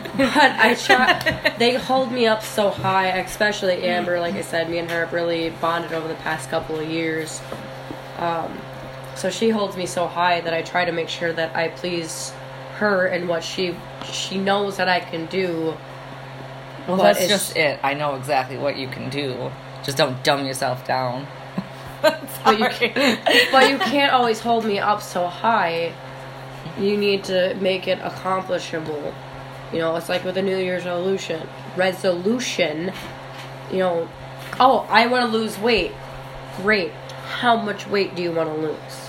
But 0.14 0.30
I 0.36 0.74
try. 0.74 1.54
They 1.58 1.74
hold 1.74 2.12
me 2.12 2.26
up 2.26 2.42
so 2.42 2.70
high, 2.70 3.08
especially 3.18 3.82
Amber. 3.82 4.20
Like 4.20 4.36
I 4.36 4.42
said, 4.42 4.70
me 4.70 4.78
and 4.78 4.88
her 4.90 5.00
have 5.00 5.12
really 5.12 5.50
bonded 5.50 5.92
over 5.92 6.06
the 6.06 6.14
past 6.14 6.48
couple 6.50 6.78
of 6.78 6.88
years. 6.88 7.42
Um, 8.18 8.56
so 9.16 9.30
she 9.30 9.50
holds 9.50 9.76
me 9.76 9.86
so 9.86 10.06
high 10.06 10.40
that 10.40 10.52
I 10.52 10.62
try 10.62 10.84
to 10.84 10.92
make 10.92 11.08
sure 11.08 11.32
that 11.32 11.54
I 11.56 11.68
please 11.68 12.32
her 12.76 13.06
and 13.06 13.28
what 13.28 13.44
she 13.44 13.74
she 14.04 14.38
knows 14.38 14.76
that 14.76 14.88
I 14.88 15.00
can 15.00 15.26
do. 15.26 15.74
well, 16.86 16.96
that's 16.96 17.26
just 17.28 17.56
it. 17.56 17.78
I 17.82 17.94
know 17.94 18.16
exactly 18.16 18.58
what 18.58 18.76
you 18.76 18.88
can 18.88 19.10
do. 19.10 19.50
Just 19.84 19.96
don't 19.96 20.22
dumb 20.24 20.44
yourself 20.44 20.86
down. 20.86 21.26
But 22.44 22.58
you, 22.58 22.70
Sorry. 22.70 22.92
but 23.50 23.70
you 23.70 23.78
can't 23.78 24.12
always 24.12 24.38
hold 24.38 24.66
me 24.66 24.78
up 24.78 25.00
so 25.00 25.26
high. 25.26 25.94
You 26.78 26.98
need 26.98 27.24
to 27.24 27.54
make 27.54 27.88
it 27.88 27.98
accomplishable. 28.02 29.14
You 29.72 29.78
know, 29.78 29.96
it's 29.96 30.10
like 30.10 30.22
with 30.22 30.36
a 30.36 30.42
New 30.42 30.58
Year's 30.58 30.84
resolution. 30.84 31.48
Resolution. 31.74 32.92
You 33.72 33.78
know, 33.78 34.08
oh, 34.60 34.86
I 34.90 35.06
want 35.06 35.24
to 35.24 35.34
lose 35.34 35.58
weight. 35.58 35.92
Great. 36.58 36.92
How 37.40 37.56
much 37.56 37.86
weight 37.86 38.14
do 38.14 38.22
you 38.22 38.32
want 38.32 38.50
to 38.50 38.56
lose? 38.56 39.03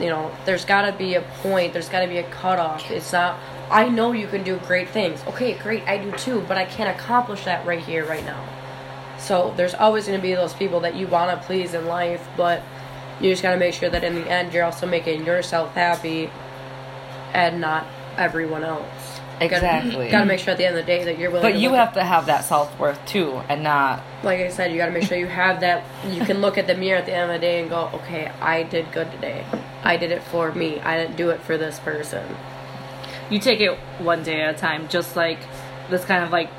You 0.00 0.06
know, 0.06 0.34
there's 0.46 0.64
got 0.64 0.90
to 0.90 0.92
be 0.96 1.14
a 1.14 1.22
point. 1.42 1.72
There's 1.72 1.88
got 1.88 2.00
to 2.00 2.08
be 2.08 2.18
a 2.18 2.28
cutoff. 2.30 2.90
It's 2.90 3.12
not. 3.12 3.38
I 3.70 3.88
know 3.88 4.12
you 4.12 4.26
can 4.26 4.42
do 4.42 4.58
great 4.66 4.88
things. 4.88 5.22
Okay, 5.28 5.54
great. 5.54 5.86
I 5.86 5.98
do 5.98 6.10
too, 6.12 6.44
but 6.48 6.56
I 6.56 6.64
can't 6.64 6.94
accomplish 6.98 7.44
that 7.44 7.66
right 7.66 7.80
here, 7.80 8.04
right 8.04 8.24
now. 8.24 8.42
So 9.18 9.54
there's 9.56 9.74
always 9.74 10.06
going 10.06 10.18
to 10.18 10.22
be 10.22 10.34
those 10.34 10.54
people 10.54 10.80
that 10.80 10.94
you 10.94 11.06
want 11.06 11.30
to 11.30 11.46
please 11.46 11.74
in 11.74 11.86
life, 11.86 12.26
but 12.36 12.62
you 13.20 13.30
just 13.30 13.42
got 13.42 13.52
to 13.52 13.58
make 13.58 13.74
sure 13.74 13.88
that 13.88 14.02
in 14.02 14.14
the 14.14 14.28
end 14.28 14.52
you're 14.52 14.64
also 14.64 14.86
making 14.86 15.24
yourself 15.24 15.74
happy 15.74 16.30
and 17.32 17.60
not 17.60 17.86
everyone 18.16 18.64
else. 18.64 19.20
Exactly. 19.40 20.10
Got 20.10 20.20
to 20.20 20.26
make 20.26 20.38
sure 20.38 20.52
at 20.52 20.58
the 20.58 20.66
end 20.66 20.76
of 20.76 20.84
the 20.84 20.86
day 20.86 21.04
that 21.04 21.18
you're 21.18 21.30
willing. 21.30 21.52
But 21.52 21.60
you 21.60 21.72
have 21.72 21.94
to 21.94 22.04
have 22.04 22.26
that 22.26 22.44
self 22.44 22.78
worth 22.78 23.04
too, 23.06 23.40
and 23.48 23.62
not. 23.62 24.02
like 24.22 24.40
I 24.40 24.48
said, 24.48 24.70
you 24.70 24.78
got 24.78 24.86
to 24.86 24.92
make 24.92 25.04
sure 25.04 25.18
you 25.18 25.26
have 25.26 25.60
that. 25.60 25.84
You 26.06 26.24
can 26.24 26.40
look 26.40 26.58
at 26.58 26.66
the 26.66 26.74
mirror 26.74 26.98
at 26.98 27.06
the 27.06 27.14
end 27.14 27.30
of 27.30 27.40
the 27.40 27.44
day 27.44 27.60
and 27.60 27.70
go, 27.70 27.90
okay, 27.94 28.30
I 28.40 28.62
did 28.64 28.90
good 28.92 29.10
today. 29.12 29.44
I 29.82 29.96
did 29.96 30.12
it 30.12 30.22
for 30.22 30.52
me. 30.52 30.80
I 30.80 30.96
didn't 30.96 31.16
do 31.16 31.30
it 31.30 31.40
for 31.40 31.58
this 31.58 31.78
person. 31.80 32.24
you 33.30 33.38
take 33.38 33.60
it 33.60 33.78
one 33.98 34.22
day 34.22 34.42
at 34.42 34.54
a 34.54 34.58
time, 34.58 34.88
just 34.88 35.16
like 35.16 35.38
this 35.90 36.04
kind 36.04 36.22
of 36.22 36.30
like 36.30 36.50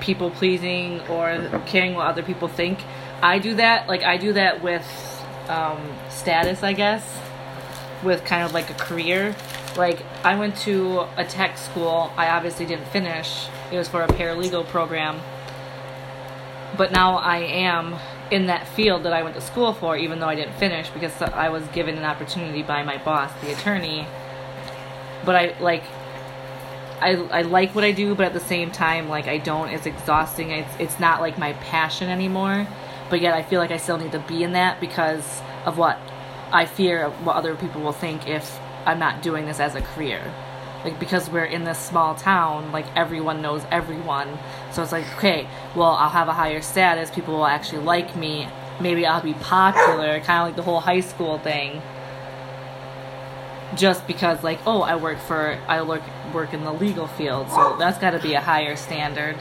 people 0.00 0.30
pleasing 0.30 1.00
or 1.08 1.62
caring 1.66 1.94
what 1.94 2.06
other 2.06 2.22
people 2.22 2.48
think. 2.48 2.80
I 3.22 3.38
do 3.38 3.54
that, 3.54 3.88
like 3.88 4.02
I 4.02 4.18
do 4.18 4.34
that 4.34 4.62
with 4.62 4.86
um, 5.48 5.80
status, 6.10 6.62
I 6.62 6.72
guess, 6.72 7.18
with 8.04 8.24
kind 8.24 8.42
of 8.42 8.52
like 8.52 8.70
a 8.70 8.74
career. 8.74 9.34
Like 9.76 10.02
I 10.24 10.38
went 10.38 10.56
to 10.58 11.06
a 11.16 11.24
tech 11.24 11.58
school. 11.58 12.12
I 12.16 12.28
obviously 12.28 12.66
didn't 12.66 12.88
finish. 12.88 13.48
It 13.72 13.78
was 13.78 13.88
for 13.88 14.02
a 14.02 14.08
paralegal 14.08 14.66
program. 14.66 15.20
But 16.76 16.92
now 16.92 17.16
I 17.16 17.38
am 17.38 17.96
in 18.30 18.46
that 18.46 18.66
field 18.68 19.04
that 19.04 19.12
I 19.12 19.22
went 19.22 19.34
to 19.36 19.40
school 19.40 19.72
for, 19.72 19.96
even 19.96 20.18
though 20.18 20.28
I 20.28 20.34
didn't 20.34 20.54
finish 20.54 20.88
because 20.90 21.20
I 21.22 21.48
was 21.48 21.66
given 21.68 21.96
an 21.96 22.04
opportunity 22.04 22.62
by 22.62 22.82
my 22.82 22.98
boss, 22.98 23.32
the 23.40 23.52
attorney, 23.52 24.06
but 25.24 25.36
I 25.36 25.56
like 25.60 25.84
I, 27.00 27.14
I 27.30 27.42
like 27.42 27.74
what 27.74 27.84
I 27.84 27.92
do, 27.92 28.14
but 28.14 28.26
at 28.26 28.32
the 28.32 28.40
same 28.40 28.70
time, 28.70 29.08
like 29.08 29.28
I 29.28 29.38
don't. 29.38 29.68
It's 29.68 29.86
exhausting. 29.86 30.50
It's 30.50 30.74
it's 30.78 30.98
not 30.98 31.20
like 31.20 31.38
my 31.38 31.52
passion 31.54 32.08
anymore. 32.08 32.66
But 33.10 33.20
yet, 33.20 33.34
I 33.34 33.42
feel 33.42 33.60
like 33.60 33.70
I 33.70 33.76
still 33.76 33.98
need 33.98 34.12
to 34.12 34.18
be 34.18 34.42
in 34.42 34.52
that 34.52 34.80
because 34.80 35.42
of 35.64 35.78
what 35.78 35.98
I 36.52 36.66
fear 36.66 37.04
of 37.04 37.12
what 37.24 37.36
other 37.36 37.54
people 37.54 37.82
will 37.82 37.92
think 37.92 38.26
if 38.26 38.58
I'm 38.84 38.98
not 38.98 39.22
doing 39.22 39.46
this 39.46 39.60
as 39.60 39.74
a 39.74 39.80
career. 39.80 40.32
Like 40.86 41.00
because 41.00 41.28
we're 41.28 41.44
in 41.44 41.64
this 41.64 41.80
small 41.80 42.14
town, 42.14 42.70
like 42.70 42.86
everyone 42.94 43.42
knows 43.42 43.64
everyone. 43.72 44.38
So 44.70 44.84
it's 44.84 44.92
like, 44.92 45.04
okay, 45.16 45.48
well, 45.74 45.90
I'll 45.90 46.10
have 46.10 46.28
a 46.28 46.32
higher 46.32 46.62
status. 46.62 47.10
People 47.10 47.34
will 47.34 47.46
actually 47.46 47.82
like 47.82 48.14
me. 48.14 48.46
Maybe 48.80 49.04
I'll 49.04 49.20
be 49.20 49.34
popular, 49.34 50.20
kind 50.20 50.42
of 50.42 50.46
like 50.46 50.54
the 50.54 50.62
whole 50.62 50.78
high 50.78 51.00
school 51.00 51.40
thing 51.40 51.82
just 53.74 54.06
because 54.06 54.44
like 54.44 54.60
oh 54.64 54.82
I 54.82 54.94
work 54.94 55.18
for 55.18 55.58
I 55.66 55.82
work 55.82 56.02
work 56.32 56.54
in 56.54 56.62
the 56.62 56.72
legal 56.72 57.08
field 57.08 57.50
so 57.50 57.74
that's 57.76 57.98
got 57.98 58.12
to 58.12 58.20
be 58.20 58.34
a 58.34 58.40
higher 58.40 58.76
standard 58.76 59.36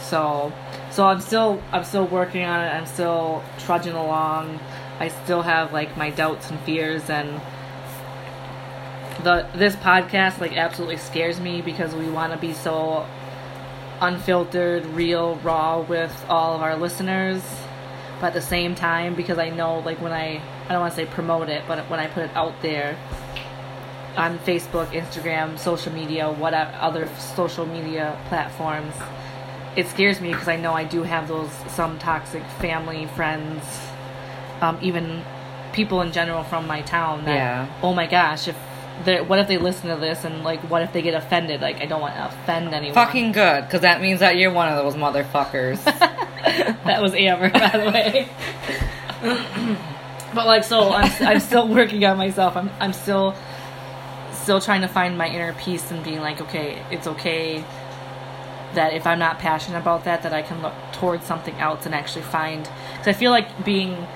so 0.00 0.52
so 0.90 1.06
I'm 1.06 1.20
still 1.20 1.62
I'm 1.70 1.84
still 1.84 2.06
working 2.08 2.44
on 2.44 2.60
it 2.60 2.70
I'm 2.70 2.86
still 2.86 3.44
trudging 3.60 3.94
along 3.94 4.58
I 4.98 5.08
still 5.08 5.42
have 5.42 5.72
like 5.72 5.96
my 5.96 6.10
doubts 6.10 6.50
and 6.50 6.58
fears 6.60 7.08
and 7.08 7.40
the 9.22 9.48
this 9.54 9.76
podcast 9.76 10.40
like 10.40 10.56
absolutely 10.56 10.96
scares 10.96 11.40
me 11.40 11.62
because 11.62 11.94
we 11.94 12.08
want 12.08 12.32
to 12.32 12.38
be 12.38 12.52
so 12.52 13.06
unfiltered 14.00 14.84
real 14.86 15.36
raw 15.36 15.80
with 15.80 16.24
all 16.28 16.54
of 16.54 16.62
our 16.62 16.76
listeners 16.76 17.42
but 18.20 18.28
at 18.28 18.34
the 18.34 18.42
same 18.42 18.74
time 18.74 19.14
because 19.14 19.38
I 19.38 19.50
know 19.50 19.80
like 19.80 20.00
when 20.00 20.12
I 20.12 20.40
I 20.68 20.72
don't 20.72 20.80
want 20.80 20.94
to 20.94 20.96
say 20.96 21.06
promote 21.06 21.48
it, 21.48 21.62
but 21.68 21.88
when 21.88 22.00
I 22.00 22.06
put 22.08 22.24
it 22.24 22.30
out 22.34 22.60
there 22.62 22.98
on 24.16 24.38
Facebook, 24.40 24.86
Instagram, 24.88 25.58
social 25.58 25.92
media, 25.92 26.30
what 26.30 26.54
other 26.54 27.08
social 27.18 27.66
media 27.66 28.18
platforms, 28.28 28.94
it 29.76 29.86
scares 29.86 30.20
me 30.20 30.32
because 30.32 30.48
I 30.48 30.56
know 30.56 30.72
I 30.72 30.84
do 30.84 31.02
have 31.02 31.28
those 31.28 31.50
some 31.68 31.98
toxic 31.98 32.42
family 32.58 33.06
friends, 33.06 33.62
um, 34.60 34.78
even 34.82 35.22
people 35.72 36.00
in 36.00 36.10
general 36.12 36.42
from 36.42 36.66
my 36.66 36.82
town. 36.82 37.24
That, 37.26 37.34
Yeah. 37.34 37.80
Oh 37.82 37.94
my 37.94 38.06
gosh, 38.06 38.48
if 38.48 38.56
what 39.04 39.38
if 39.38 39.48
they 39.48 39.58
listen 39.58 39.90
to 39.90 39.96
this 39.96 40.24
and 40.24 40.42
like 40.42 40.60
what 40.70 40.82
if 40.82 40.92
they 40.92 41.02
get 41.02 41.14
offended? 41.14 41.60
Like 41.60 41.80
I 41.80 41.86
don't 41.86 42.00
want 42.00 42.14
to 42.14 42.26
offend 42.26 42.74
anyone. 42.74 42.94
Fucking 42.94 43.32
good, 43.32 43.64
because 43.64 43.82
that 43.82 44.00
means 44.00 44.20
that 44.20 44.36
you're 44.36 44.52
one 44.52 44.68
of 44.68 44.76
those 44.76 44.94
motherfuckers. 44.94 45.82
that 45.84 47.02
was 47.02 47.14
Amber, 47.14 47.50
by 47.50 47.68
the 47.68 47.90
way. 47.90 48.28
but 50.34 50.46
like, 50.46 50.64
so 50.64 50.92
I'm 50.92 51.10
I'm 51.20 51.40
still 51.40 51.68
working 51.68 52.04
on 52.04 52.16
myself. 52.16 52.56
I'm 52.56 52.70
I'm 52.80 52.92
still 52.92 53.34
still 54.32 54.60
trying 54.60 54.82
to 54.82 54.88
find 54.88 55.18
my 55.18 55.28
inner 55.28 55.52
peace 55.54 55.90
and 55.90 56.04
being 56.04 56.20
like, 56.20 56.40
okay, 56.40 56.82
it's 56.90 57.06
okay 57.06 57.64
that 58.74 58.92
if 58.92 59.06
I'm 59.06 59.18
not 59.18 59.38
passionate 59.38 59.78
about 59.78 60.04
that, 60.04 60.22
that 60.22 60.32
I 60.32 60.42
can 60.42 60.62
look 60.62 60.74
towards 60.92 61.24
something 61.24 61.54
else 61.56 61.84
and 61.86 61.94
actually 61.94 62.22
find. 62.22 62.68
Because 62.92 63.08
I 63.08 63.12
feel 63.14 63.30
like 63.30 63.64
being 63.64 64.06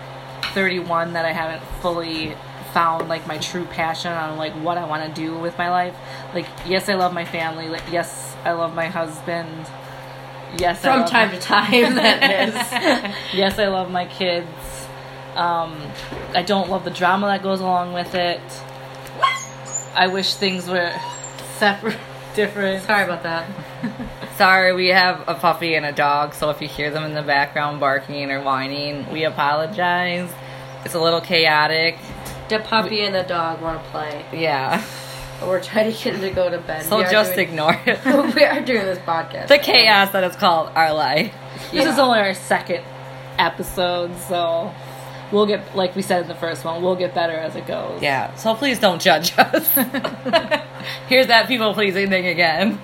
31, 0.54 1.14
that 1.14 1.24
I 1.24 1.32
haven't 1.32 1.62
fully 1.80 2.36
found 2.72 3.08
like 3.08 3.26
my 3.26 3.38
true 3.38 3.64
passion 3.66 4.12
on 4.12 4.36
like 4.38 4.52
what 4.54 4.78
I 4.78 4.84
want 4.86 5.06
to 5.14 5.20
do 5.20 5.36
with 5.38 5.56
my 5.58 5.70
life. 5.70 5.94
Like, 6.34 6.46
yes, 6.66 6.88
I 6.88 6.94
love 6.94 7.12
my 7.12 7.24
family. 7.24 7.68
Like, 7.68 7.82
yes, 7.90 8.34
I 8.44 8.52
love 8.52 8.74
my 8.74 8.86
husband. 8.86 9.66
Yes, 10.58 10.84
I 10.84 10.88
From 10.92 11.00
love 11.02 11.10
time 11.10 11.28
my- 11.28 11.34
to 11.34 11.40
time, 11.40 11.94
that 11.96 12.48
is. 12.48 13.34
yes, 13.34 13.58
I 13.58 13.68
love 13.68 13.90
my 13.90 14.06
kids. 14.06 14.48
Um, 15.36 15.80
I 16.34 16.42
don't 16.42 16.68
love 16.70 16.84
the 16.84 16.90
drama 16.90 17.28
that 17.28 17.42
goes 17.42 17.60
along 17.60 17.92
with 17.92 18.14
it. 18.16 18.40
I 19.94 20.08
wish 20.08 20.34
things 20.34 20.68
were 20.68 20.92
separate, 21.56 21.98
different. 22.34 22.82
Sorry 22.84 23.04
about 23.04 23.22
that. 23.22 23.48
Sorry, 24.36 24.72
we 24.74 24.88
have 24.88 25.22
a 25.28 25.34
puppy 25.34 25.74
and 25.74 25.84
a 25.84 25.92
dog, 25.92 26.34
so 26.34 26.50
if 26.50 26.60
you 26.62 26.68
hear 26.68 26.90
them 26.90 27.04
in 27.04 27.14
the 27.14 27.22
background 27.22 27.78
barking 27.78 28.30
or 28.30 28.42
whining, 28.42 29.10
we 29.12 29.24
apologize. 29.24 30.32
It's 30.84 30.94
a 30.94 31.00
little 31.00 31.20
chaotic. 31.20 31.98
The 32.50 32.58
puppy 32.58 33.00
and 33.02 33.14
the 33.14 33.22
dog 33.22 33.62
want 33.62 33.82
to 33.82 33.90
play. 33.90 34.24
Yeah. 34.32 34.84
We're 35.40 35.62
trying 35.62 35.92
to 35.92 35.96
get 36.04 36.14
him 36.16 36.20
to 36.20 36.30
go 36.30 36.50
to 36.50 36.58
bed. 36.58 36.84
So 36.84 37.02
just 37.08 37.34
doing- 37.34 37.48
ignore 37.48 37.80
it. 37.86 38.04
we 38.34 38.44
are 38.44 38.60
doing 38.60 38.84
this 38.84 38.98
podcast. 38.98 39.46
the 39.48 39.58
chaos 39.58 40.10
that 40.12 40.24
is 40.24 40.36
called 40.36 40.70
our 40.74 40.92
life. 40.92 41.32
This 41.70 41.86
is 41.86 41.98
only 41.98 42.18
our 42.18 42.34
second 42.34 42.84
episode, 43.38 44.14
so 44.28 44.74
we'll 45.30 45.46
get, 45.46 45.76
like 45.76 45.94
we 45.94 46.02
said 46.02 46.22
in 46.22 46.28
the 46.28 46.34
first 46.34 46.64
one, 46.64 46.82
we'll 46.82 46.96
get 46.96 47.14
better 47.14 47.34
as 47.34 47.54
it 47.56 47.66
goes. 47.66 48.02
Yeah, 48.02 48.34
so 48.34 48.54
please 48.54 48.78
don't 48.80 49.00
judge 49.00 49.32
us. 49.38 49.66
Here's 51.08 51.28
that 51.28 51.46
people 51.46 51.72
pleasing 51.72 52.08
thing 52.10 52.26
again. 52.26 52.78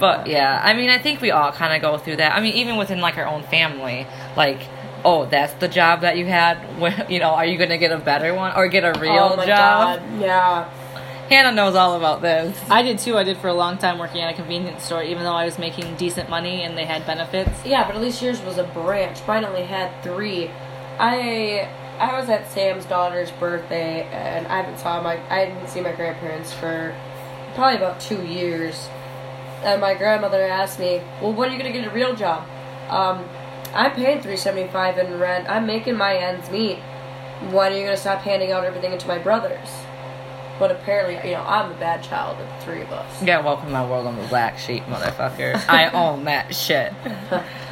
but 0.00 0.26
yeah, 0.28 0.60
I 0.62 0.74
mean, 0.74 0.90
I 0.90 0.98
think 0.98 1.20
we 1.20 1.30
all 1.32 1.50
kind 1.52 1.74
of 1.74 1.82
go 1.82 1.98
through 1.98 2.16
that. 2.16 2.34
I 2.34 2.40
mean, 2.40 2.54
even 2.54 2.76
within 2.76 3.00
like 3.00 3.18
our 3.18 3.26
own 3.26 3.42
family, 3.44 4.06
like, 4.36 4.60
oh, 5.04 5.26
that's 5.26 5.52
the 5.54 5.68
job 5.68 6.00
that 6.02 6.16
you 6.16 6.26
had. 6.26 6.56
When, 6.78 7.06
you 7.08 7.18
know, 7.18 7.30
are 7.30 7.46
you 7.46 7.58
gonna 7.58 7.78
get 7.78 7.92
a 7.92 7.98
better 7.98 8.34
one 8.34 8.54
or 8.56 8.68
get 8.68 8.84
a 8.84 8.98
real 8.98 9.30
oh 9.32 9.36
my 9.36 9.46
job? 9.46 10.00
god, 10.00 10.20
yeah. 10.20 10.70
Hannah 11.28 11.52
knows 11.52 11.74
all 11.74 11.94
about 11.94 12.22
this. 12.22 12.58
I 12.70 12.80
did 12.82 12.98
too. 12.98 13.18
I 13.18 13.22
did 13.22 13.36
for 13.36 13.48
a 13.48 13.54
long 13.54 13.76
time 13.76 13.98
working 13.98 14.22
at 14.22 14.32
a 14.32 14.34
convenience 14.34 14.84
store, 14.84 15.02
even 15.02 15.24
though 15.24 15.34
I 15.34 15.44
was 15.44 15.58
making 15.58 15.96
decent 15.96 16.30
money 16.30 16.62
and 16.62 16.76
they 16.76 16.86
had 16.86 17.06
benefits. 17.06 17.66
Yeah, 17.66 17.86
but 17.86 17.96
at 17.96 18.00
least 18.00 18.22
yours 18.22 18.40
was 18.40 18.56
a 18.56 18.64
branch. 18.64 19.18
Mine 19.26 19.44
only 19.44 19.64
had 19.64 20.02
three. 20.02 20.50
I 20.98 21.68
I 21.98 22.18
was 22.18 22.30
at 22.30 22.50
Sam's 22.50 22.86
daughter's 22.86 23.30
birthday, 23.32 24.04
and 24.04 24.46
I 24.46 24.62
haven't 24.62 24.78
saw 24.78 25.02
my 25.02 25.20
I 25.30 25.46
didn't 25.46 25.68
see 25.68 25.82
my 25.82 25.92
grandparents 25.92 26.52
for 26.52 26.94
probably 27.54 27.76
about 27.76 28.00
two 28.00 28.24
years. 28.24 28.88
And 29.62 29.80
my 29.82 29.94
grandmother 29.94 30.40
asked 30.40 30.78
me, 30.78 31.02
"Well, 31.20 31.34
when 31.34 31.50
are 31.50 31.52
you 31.52 31.58
gonna 31.58 31.72
get 31.72 31.86
a 31.86 31.90
real 31.90 32.14
job?" 32.14 32.46
Um, 32.88 33.28
Three 34.22 34.36
seventy 34.36 34.68
five 34.68 34.98
in 34.98 35.18
rent. 35.18 35.48
I'm 35.48 35.66
making 35.66 35.96
my 35.96 36.16
ends 36.16 36.50
meet. 36.50 36.78
When 37.50 37.72
are 37.72 37.76
you 37.76 37.84
gonna 37.84 37.96
stop 37.96 38.20
handing 38.20 38.52
out 38.52 38.64
everything 38.64 38.92
into 38.92 39.06
my 39.06 39.18
brothers? 39.18 39.68
But 40.58 40.72
apparently, 40.72 41.14
you 41.30 41.36
know, 41.36 41.44
I'm 41.44 41.70
a 41.70 41.74
bad 41.74 42.02
child 42.02 42.40
of 42.40 42.48
the 42.48 42.64
three 42.64 42.82
of 42.82 42.90
us. 42.90 43.22
Yeah, 43.22 43.40
welcome 43.44 43.66
to 43.66 43.72
my 43.72 43.88
world. 43.88 44.08
I'm 44.08 44.16
the 44.16 44.26
black 44.26 44.58
sheep, 44.58 44.82
motherfucker. 44.84 45.54
I 45.68 45.88
own 45.92 46.24
that 46.24 46.52
shit. 46.52 46.92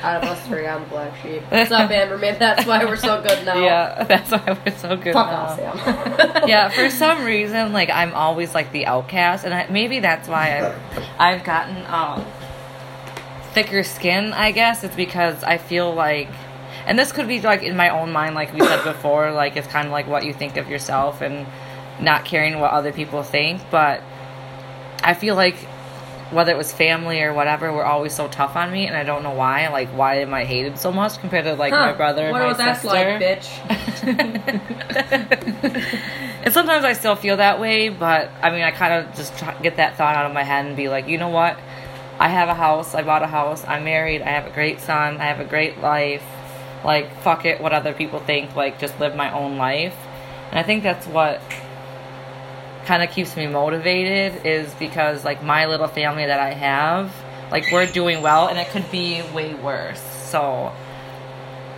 Out 0.03 0.23
of 0.23 0.31
us 0.31 0.47
three, 0.47 0.69
I'm 0.69 0.83
the 0.83 0.89
black 0.89 1.21
sheep. 1.21 1.43
What's 1.49 1.73
up, 1.73 1.91
Amber? 1.91 2.17
Maybe 2.17 2.39
that's 2.39 2.65
why 2.65 2.85
we're 2.85 2.95
so 2.95 3.21
good 3.23 3.45
now. 3.45 3.59
Yeah, 3.59 4.05
that's 4.09 4.31
why 4.31 4.57
we're 4.65 4.77
so 4.77 4.97
good. 4.97 5.15
Fuck 5.15 5.27
now. 5.27 5.37
off, 5.37 5.57
Sam. 5.57 5.77
yeah, 6.49 6.69
for 6.69 6.89
some 6.89 7.25
reason, 7.25 7.73
like 7.73 7.91
I'm 7.91 8.15
always 8.15 8.55
like 8.55 8.71
the 8.71 8.87
outcast, 8.87 9.45
and 9.45 9.53
I, 9.53 9.67
maybe 9.69 9.99
that's 9.99 10.29
why 10.29 10.59
I've, 10.59 11.05
I've 11.19 11.45
gotten 11.45 11.85
um, 11.87 12.25
thicker 13.57 13.83
skin. 13.83 14.35
I 14.35 14.53
guess 14.53 14.85
it's 14.85 14.95
because 14.95 15.43
I 15.43 15.57
feel 15.57 15.95
like, 15.95 16.29
and 16.87 16.99
this 16.99 17.11
could 17.11 17.27
be 17.27 17.41
like 17.41 17.63
in 17.63 17.75
my 17.75 17.89
own 17.89 18.13
mind, 18.13 18.35
like 18.35 18.53
we 18.53 18.61
said 18.61 18.85
before, 18.85 19.33
like 19.33 19.57
it's 19.57 19.67
kind 19.67 19.87
of 19.87 19.93
like 19.93 20.07
what 20.07 20.27
you 20.27 20.35
think 20.35 20.59
of 20.59 20.69
yourself 20.69 21.23
and 21.23 21.47
not 21.99 22.27
caring 22.27 22.61
what 22.61 22.73
other 22.73 22.93
people 22.93 23.23
think. 23.23 23.63
But 23.71 24.03
I 25.03 25.15
feel 25.15 25.37
like 25.37 25.57
whether 26.31 26.53
it 26.53 26.59
was 26.59 26.71
family 26.71 27.23
or 27.23 27.33
whatever, 27.33 27.73
were 27.73 27.87
always 27.87 28.13
so 28.13 28.29
tough 28.29 28.57
on 28.57 28.71
me, 28.71 28.87
and 28.87 28.95
I 28.95 29.05
don't 29.05 29.23
know 29.23 29.33
why. 29.33 29.69
Like, 29.69 29.89
why 29.89 30.17
am 30.17 30.35
I 30.35 30.45
hated 30.45 30.79
so 30.79 30.93
much 30.93 31.19
compared 31.19 31.47
to 31.47 31.55
like 31.55 31.73
my 31.73 31.95
brother 31.95 32.25
and 32.25 32.33
wonder 32.33 32.49
my 32.49 32.53
what 32.53 32.59
that's 32.59 32.83
sister? 32.83 32.95
like, 32.95 33.23
bitch. 33.23 33.49
and 36.45 36.53
sometimes 36.53 36.85
I 36.85 36.93
still 36.93 37.17
feel 37.17 37.39
that 37.39 37.59
way, 37.59 37.89
but 37.89 38.31
I 38.43 38.51
mean, 38.51 38.65
I 38.65 38.71
kind 38.71 38.93
of 38.93 39.17
just 39.17 39.39
try, 39.39 39.59
get 39.63 39.77
that 39.77 39.97
thought 39.97 40.15
out 40.15 40.27
of 40.27 40.35
my 40.35 40.43
head 40.43 40.67
and 40.67 40.77
be 40.77 40.91
like, 40.91 41.09
you 41.09 41.17
know 41.17 41.31
what? 41.31 41.59
I 42.19 42.29
have 42.29 42.49
a 42.49 42.55
house. 42.55 42.95
I 42.95 43.03
bought 43.03 43.23
a 43.23 43.27
house. 43.27 43.65
I'm 43.67 43.85
married. 43.85 44.23
I 44.23 44.31
have 44.31 44.47
a 44.47 44.51
great 44.51 44.81
son. 44.81 45.19
I 45.19 45.25
have 45.25 45.41
a 45.41 45.45
great 45.45 45.81
life. 45.81 46.25
Like, 46.85 47.15
fuck 47.23 47.45
it, 47.45 47.61
what 47.61 47.73
other 47.73 47.93
people 47.93 48.21
think. 48.21 48.55
Like, 48.55 48.79
just 48.79 48.99
live 49.01 49.17
my 49.17 49.33
own 49.33 49.57
life. 49.59 49.97
And 50.51 50.59
I 50.59 50.63
think 50.63 50.83
that's 50.83 51.07
what 51.07 51.41
kind 52.87 53.03
of 53.03 53.11
keeps 53.11 53.37
me 53.37 53.47
motivated 53.47 54.47
is 54.47 54.73
because, 54.75 55.25
like, 55.25 55.43
my 55.43 55.67
little 55.67 55.89
family 55.89 56.27
that 56.27 56.39
I 56.39 56.53
have, 56.53 57.13
like, 57.51 57.65
we're 57.73 57.87
doing 57.87 58.23
well, 58.23 58.47
and 58.47 58.59
it 58.59 58.69
could 58.69 58.91
be 58.91 59.23
way 59.35 59.55
worse. 59.55 60.01
So, 60.01 60.73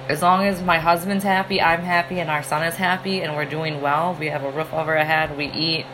as 0.09 0.23
long 0.23 0.45
as 0.47 0.63
my 0.63 0.79
husband's 0.79 1.25
happy, 1.25 1.61
I'm 1.61 1.81
happy, 1.81 2.21
and 2.21 2.31
our 2.31 2.43
son 2.43 2.63
is 2.65 2.75
happy, 2.75 3.23
and 3.23 3.35
we're 3.35 3.47
doing 3.47 3.81
well, 3.81 4.17
we 4.21 4.27
have 4.27 4.45
a 4.45 4.51
roof 4.51 4.73
over 4.73 4.97
our 4.97 5.05
head, 5.05 5.37
we 5.37 5.47
eat, 5.47 5.87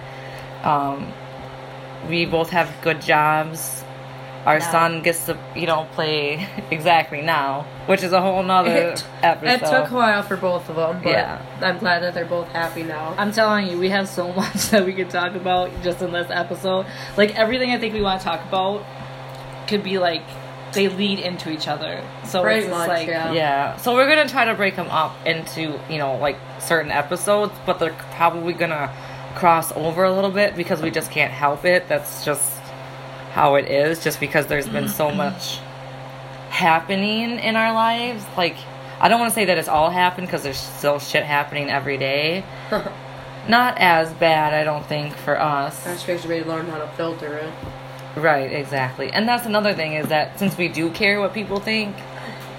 um, 0.65 1.13
we 2.09 2.27
both 2.27 2.51
have 2.51 2.75
good 2.83 3.01
jobs. 3.01 3.84
Our 4.47 4.59
Now. 4.59 4.71
son 4.73 5.03
gets 5.03 5.27
to, 5.27 5.39
you 5.57 5.67
know, 5.67 5.87
play 5.93 6.47
exactly 6.71 7.23
now, 7.23 7.67
which 7.87 8.03
is 8.03 8.13
a 8.13 8.21
whole 8.21 8.43
nother 8.43 8.71
It, 8.71 9.05
episode. 9.23 9.49
it 9.51 9.61
took 9.71 9.91
a 9.91 9.95
while 9.95 10.23
for 10.23 10.37
both 10.37 10.69
of 10.69 10.77
them, 10.77 11.01
but 11.03 11.11
Yeah. 11.11 11.41
I'm 11.63 11.79
glad 11.79 12.03
that 12.03 12.13
they're 12.15 12.27
both 12.27 12.49
happy 12.49 12.83
now. 12.83 13.15
I'm 13.17 13.33
telling 13.33 13.69
you, 13.69 13.79
we 13.79 13.89
have 13.91 14.07
so 14.09 14.33
much 14.41 14.69
that 14.71 14.85
we 14.85 14.93
could 14.93 15.09
talk 15.11 15.35
about 15.35 15.71
just 15.83 16.03
in 16.03 16.13
this 16.13 16.31
episode. 16.31 16.85
Like 17.17 17.35
everything 17.39 17.71
I 17.71 17.79
think 17.79 17.95
we 17.95 18.03
want 18.03 18.21
to 18.21 18.25
talk 18.27 18.47
about 18.47 18.85
could 19.67 19.83
be 19.83 19.99
like 19.99 20.23
they 20.75 20.89
lead 20.89 21.21
into 21.21 21.51
each 21.51 21.69
other. 21.69 22.03
So 22.27 22.43
Pretty 22.43 22.63
it's 22.67 22.71
much, 22.71 22.89
like 22.89 23.07
yeah. 23.09 23.33
Yeah, 23.33 23.77
so 23.77 23.95
we're 23.95 24.09
gonna 24.09 24.29
try 24.29 24.45
to 24.47 24.55
break 24.55 24.75
them 24.77 24.89
up 24.91 25.15
into 25.25 25.79
you 25.89 25.99
know 25.99 26.17
like 26.17 26.37
certain 26.61 26.91
episodes, 26.91 27.53
but 27.65 27.79
they're 27.79 27.97
probably 28.17 28.53
gonna 28.55 28.91
cross 29.37 29.73
over 29.73 30.05
a 30.05 30.13
little 30.13 30.31
bit 30.33 30.57
because 30.57 30.83
we 30.83 30.91
just 30.91 31.11
can't 31.13 31.33
help 31.33 31.65
it. 31.65 31.89
That's 31.89 32.25
just 32.25 32.54
how 33.35 33.57
it 33.57 33.69
is. 33.69 34.03
Just 34.03 34.21
because 34.21 34.47
there's 34.47 34.69
been 34.69 34.89
so 34.89 35.11
much 35.11 35.59
happening 36.49 37.39
in 37.41 37.57
our 37.57 37.75
lives, 37.75 38.25
like 38.37 38.57
I 39.01 39.09
don't 39.09 39.19
want 39.21 39.31
to 39.31 39.35
say 39.35 39.45
that 39.47 39.59
it's 39.59 39.69
all 39.69 39.91
happened 39.91 40.29
because 40.29 40.43
there's 40.43 40.59
still 40.59 40.99
shit 40.99 41.25
happening 41.25 41.69
every 41.69 41.99
day. 41.99 42.45
Not 43.49 43.77
as 43.77 44.11
bad, 44.15 44.55
I 44.55 44.65
don't 44.65 44.87
think, 44.87 45.15
for 45.15 45.39
us. 45.39 45.87
I 45.87 45.95
just 45.97 46.27
we 46.27 46.43
learn 46.43 46.67
how 46.67 46.79
to 46.79 46.89
filter 46.97 47.37
it. 47.37 47.53
Right, 48.17 48.51
exactly. 48.51 49.11
And 49.11 49.29
that's 49.29 49.45
another 49.45 49.75
thing 49.75 49.95
is 49.95 50.09
that 50.09 50.39
since 50.39 50.57
we 50.57 50.69
do 50.69 50.91
care 50.91 51.21
what 51.21 51.35
people 51.35 51.61
think, 51.61 51.95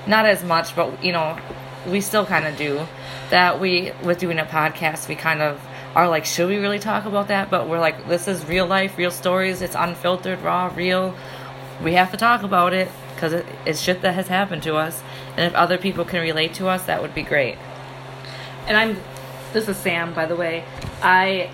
not 0.05 0.25
as 0.25 0.43
much, 0.43 0.75
but 0.75 1.03
you 1.03 1.11
know, 1.11 1.39
we 1.88 2.01
still 2.01 2.25
kind 2.25 2.45
of 2.45 2.57
do. 2.57 2.85
That 3.31 3.59
we, 3.59 3.91
with 4.03 4.19
doing 4.19 4.38
a 4.38 4.45
podcast, 4.45 5.07
we 5.07 5.15
kind 5.15 5.41
of 5.41 5.59
are 5.95 6.10
like, 6.10 6.25
should 6.25 6.49
we 6.49 6.58
really 6.58 6.79
talk 6.79 7.05
about 7.05 7.29
that? 7.29 7.49
But 7.49 7.69
we're 7.69 7.79
like, 7.79 8.08
this 8.08 8.27
is 8.27 8.45
real 8.45 8.67
life, 8.67 8.97
real 8.97 9.12
stories. 9.12 9.62
It's 9.62 9.75
unfiltered, 9.75 10.41
raw, 10.41 10.71
real. 10.75 11.15
We 11.81 11.93
have 11.93 12.12
to 12.12 12.17
talk 12.17 12.43
about 12.43 12.73
it 12.73 12.89
because 13.15 13.34
it, 13.34 13.45
it's 13.65 13.79
shit 13.79 14.01
that 14.01 14.13
has 14.13 14.27
happened 14.27 14.63
to 14.63 14.75
us. 14.75 15.01
And 15.38 15.45
if 15.45 15.53
other 15.55 15.77
people 15.77 16.03
can 16.05 16.21
relate 16.21 16.53
to 16.55 16.67
us, 16.67 16.86
that 16.86 17.01
would 17.01 17.15
be 17.15 17.23
great. 17.23 17.58
and 18.67 18.75
I'm 18.77 18.97
this 19.53 19.69
is 19.69 19.77
Sam 19.77 20.13
by 20.13 20.25
the 20.25 20.36
way. 20.36 20.65
I 21.01 21.49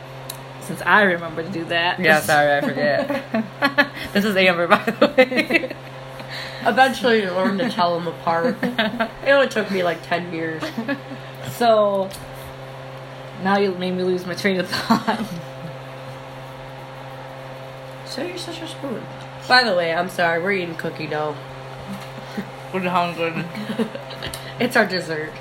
since 0.62 0.82
I 0.84 1.02
remember 1.04 1.44
to 1.44 1.50
do 1.50 1.66
that. 1.66 2.00
Yeah, 2.00 2.20
sorry, 2.32 2.58
I 2.58 2.62
forget. 2.62 3.90
this 4.14 4.26
is 4.26 4.36
Amber, 4.36 4.68
by 4.68 4.84
the 4.84 5.08
way. 5.18 5.76
Eventually, 6.64 7.24
you 7.24 7.32
learn 7.32 7.58
to 7.58 7.70
tell 7.70 8.00
them 8.00 8.08
apart. 8.08 8.56
it 8.62 9.30
only 9.30 9.50
took 9.50 9.72
me 9.72 9.84
like 9.84 10.02
10 10.08 10.32
years. 10.32 10.64
So 11.54 12.10
now 13.44 13.58
you 13.58 13.74
made 13.76 13.92
me 13.92 14.04
lose 14.04 14.26
my 14.26 14.34
train 14.36 14.60
of 14.60 14.70
thought. 14.70 15.20
So 18.06 18.24
you're 18.24 18.38
such 18.38 18.62
a 18.62 18.68
spoon. 18.68 19.04
By 19.48 19.64
the 19.64 19.76
way, 19.76 19.94
I'm 19.94 20.10
sorry, 20.10 20.42
we're 20.42 20.52
eating 20.54 20.76
cookie 20.76 21.08
dough. 21.08 21.36
We're 22.74 22.88
hungry. 22.90 23.44
It's 24.60 24.76
our 24.76 24.86
dessert. 24.86 25.32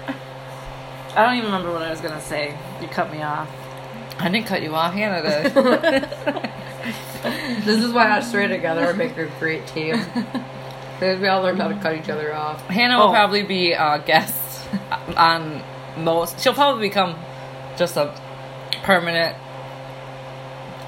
I 1.14 1.22
don't 1.26 1.34
even 1.34 1.52
remember 1.52 1.70
what 1.74 1.82
I 1.82 1.90
was 1.90 2.00
gonna 2.00 2.22
say. 2.22 2.56
You 2.80 2.88
cut 2.88 3.12
me 3.12 3.20
off. 3.22 3.50
I 4.18 4.30
didn't 4.30 4.46
cut 4.46 4.62
you 4.62 4.74
off, 4.74 4.94
Hannah 4.94 5.20
did. 5.22 5.52
This 7.66 7.84
is 7.84 7.92
why 7.92 8.08
us 8.16 8.30
three 8.32 8.48
together 8.48 8.86
are 8.86 8.94
making 8.94 9.18
a 9.18 9.26
great 9.38 9.66
team. 9.66 9.96
Because 10.94 11.20
we 11.20 11.28
all 11.28 11.42
learned 11.42 11.60
how 11.60 11.68
to 11.68 11.74
cut 11.80 11.96
each 11.96 12.08
other 12.08 12.34
off. 12.34 12.62
Hannah 12.68 12.96
will 12.98 13.08
Oh. 13.08 13.12
probably 13.12 13.42
be 13.42 13.72
a 13.72 14.02
guest 14.06 14.66
on 15.18 15.62
most. 15.98 16.40
She'll 16.40 16.54
probably 16.54 16.88
become 16.88 17.14
just 17.76 17.96
a 17.96 18.14
permanent. 18.83 19.37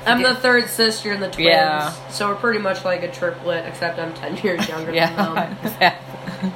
I'm 0.05 0.21
the 0.23 0.35
third 0.35 0.69
sister 0.69 1.13
in 1.13 1.21
the 1.21 1.29
twins. 1.31 1.47
Yeah. 1.49 1.91
So 2.09 2.29
we're 2.29 2.35
pretty 2.37 2.59
much 2.59 2.85
like 2.85 3.03
a 3.05 3.11
triplet, 3.11 3.67
except 3.67 3.99
I'm 3.99 4.13
10 4.15 4.37
years 4.45 4.69
younger 4.69 4.87
than 4.87 4.95
Yeah. 4.95 5.35
them. 5.35 5.57
exactly. 5.65 6.53